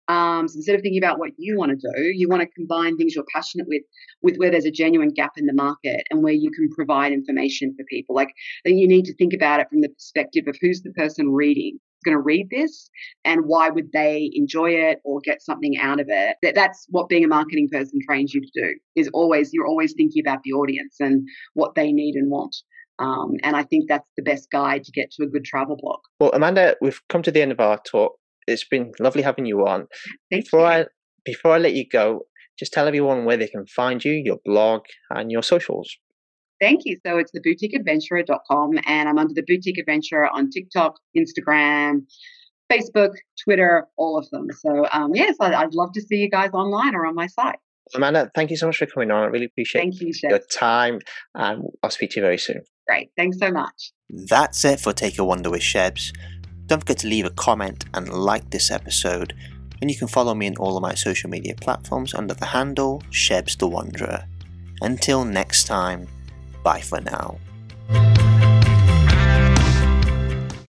Um, 0.08 0.48
so 0.48 0.56
instead 0.56 0.74
of 0.74 0.82
thinking 0.82 1.02
about 1.02 1.18
what 1.18 1.30
you 1.38 1.56
want 1.56 1.72
to 1.72 1.92
do, 1.94 2.02
you 2.14 2.28
want 2.28 2.42
to 2.42 2.48
combine 2.48 2.96
things 2.96 3.14
you're 3.14 3.24
passionate 3.34 3.66
with 3.68 3.82
with 4.22 4.36
where 4.36 4.50
there's 4.50 4.66
a 4.66 4.70
genuine 4.70 5.10
gap 5.10 5.32
in 5.36 5.46
the 5.46 5.52
market 5.54 6.06
and 6.10 6.22
where 6.22 6.32
you 6.32 6.50
can 6.50 6.68
provide 6.70 7.12
information 7.12 7.74
for 7.76 7.84
people. 7.88 8.14
Like 8.14 8.32
then 8.64 8.78
you 8.78 8.86
need 8.86 9.04
to 9.06 9.14
think 9.14 9.32
about 9.32 9.60
it 9.60 9.68
from 9.70 9.80
the 9.80 9.88
perspective 9.88 10.44
of 10.46 10.56
who's 10.60 10.82
the 10.82 10.92
person 10.92 11.30
reading 11.30 11.78
going 12.04 12.16
to 12.16 12.20
read 12.20 12.48
this 12.50 12.90
and 13.24 13.46
why 13.46 13.70
would 13.70 13.90
they 13.92 14.30
enjoy 14.34 14.70
it 14.70 15.00
or 15.04 15.20
get 15.24 15.42
something 15.42 15.76
out 15.78 15.98
of 15.98 16.06
it. 16.08 16.36
That 16.42 16.54
that's 16.54 16.86
what 16.90 17.08
being 17.08 17.24
a 17.24 17.28
marketing 17.28 17.68
person 17.72 17.98
trains 18.06 18.32
you 18.32 18.40
to 18.42 18.50
do 18.54 18.74
is 18.94 19.08
always 19.12 19.52
you're 19.52 19.66
always 19.66 19.94
thinking 19.94 20.22
about 20.24 20.42
the 20.44 20.52
audience 20.52 20.96
and 21.00 21.26
what 21.54 21.74
they 21.74 21.92
need 21.92 22.14
and 22.14 22.30
want. 22.30 22.54
Um, 23.00 23.32
and 23.42 23.56
i 23.56 23.64
think 23.64 23.88
that's 23.88 24.08
the 24.16 24.22
best 24.22 24.52
guide 24.52 24.84
to 24.84 24.92
get 24.92 25.10
to 25.12 25.24
a 25.24 25.26
good 25.26 25.44
travel 25.44 25.76
blog. 25.76 25.98
Well 26.20 26.30
amanda 26.32 26.76
we've 26.80 27.02
come 27.08 27.22
to 27.22 27.32
the 27.32 27.42
end 27.42 27.50
of 27.50 27.58
our 27.58 27.78
talk 27.78 28.12
it's 28.46 28.64
been 28.64 28.92
lovely 29.00 29.22
having 29.22 29.46
you 29.46 29.66
on. 29.66 29.86
Thank 30.30 30.44
before 30.44 30.60
you. 30.60 30.66
I 30.66 30.86
before 31.24 31.52
I 31.52 31.58
let 31.58 31.74
you 31.74 31.88
go, 31.88 32.26
just 32.58 32.72
tell 32.72 32.86
everyone 32.86 33.24
where 33.24 33.36
they 33.36 33.48
can 33.48 33.66
find 33.66 34.04
you, 34.04 34.12
your 34.12 34.38
blog, 34.44 34.82
and 35.10 35.30
your 35.30 35.42
socials. 35.42 35.96
Thank 36.60 36.82
you. 36.84 36.98
So 37.04 37.18
it's 37.18 37.32
theboutiqueadventurer.com 37.32 38.78
and 38.86 39.08
I'm 39.08 39.18
under 39.18 39.34
the 39.34 39.42
Boutique 39.46 39.78
Adventurer 39.78 40.28
on 40.32 40.50
TikTok, 40.50 40.94
Instagram, 41.16 42.02
Facebook, 42.72 43.14
Twitter, 43.42 43.86
all 43.96 44.16
of 44.16 44.28
them. 44.30 44.46
So 44.52 44.86
um, 44.92 45.14
yes, 45.14 45.36
I'd, 45.40 45.52
I'd 45.52 45.74
love 45.74 45.92
to 45.92 46.00
see 46.00 46.16
you 46.16 46.30
guys 46.30 46.50
online 46.52 46.94
or 46.94 47.06
on 47.06 47.14
my 47.14 47.26
site. 47.26 47.58
Amanda, 47.94 48.30
thank 48.34 48.50
you 48.50 48.56
so 48.56 48.66
much 48.66 48.78
for 48.78 48.86
coming 48.86 49.10
on. 49.10 49.24
I 49.24 49.26
really 49.26 49.44
appreciate 49.44 49.82
Thank 49.82 50.00
you, 50.00 50.12
your 50.22 50.38
time 50.38 51.00
and 51.34 51.64
I'll 51.82 51.90
speak 51.90 52.10
to 52.10 52.20
you 52.20 52.22
very 52.22 52.38
soon. 52.38 52.62
Great. 52.88 53.10
Thanks 53.16 53.38
so 53.38 53.50
much. 53.50 53.92
That's 54.08 54.64
it 54.64 54.80
for 54.80 54.92
Take 54.92 55.18
a 55.18 55.24
Wander 55.24 55.50
with 55.50 55.62
Shebs. 55.62 56.12
Don't 56.66 56.80
forget 56.80 56.98
to 56.98 57.08
leave 57.08 57.26
a 57.26 57.30
comment 57.30 57.84
and 57.94 58.08
like 58.08 58.50
this 58.50 58.70
episode. 58.70 59.34
And 59.80 59.90
you 59.90 59.96
can 59.96 60.08
follow 60.08 60.34
me 60.34 60.46
on 60.48 60.56
all 60.56 60.76
of 60.76 60.82
my 60.82 60.94
social 60.94 61.28
media 61.28 61.54
platforms 61.54 62.14
under 62.14 62.34
the 62.34 62.46
handle 62.46 63.02
Shebs 63.10 63.56
the 63.56 63.68
Wanderer. 63.68 64.24
Until 64.80 65.24
next 65.24 65.64
time, 65.64 66.08
bye 66.62 66.80
for 66.80 67.00
now. 67.00 67.38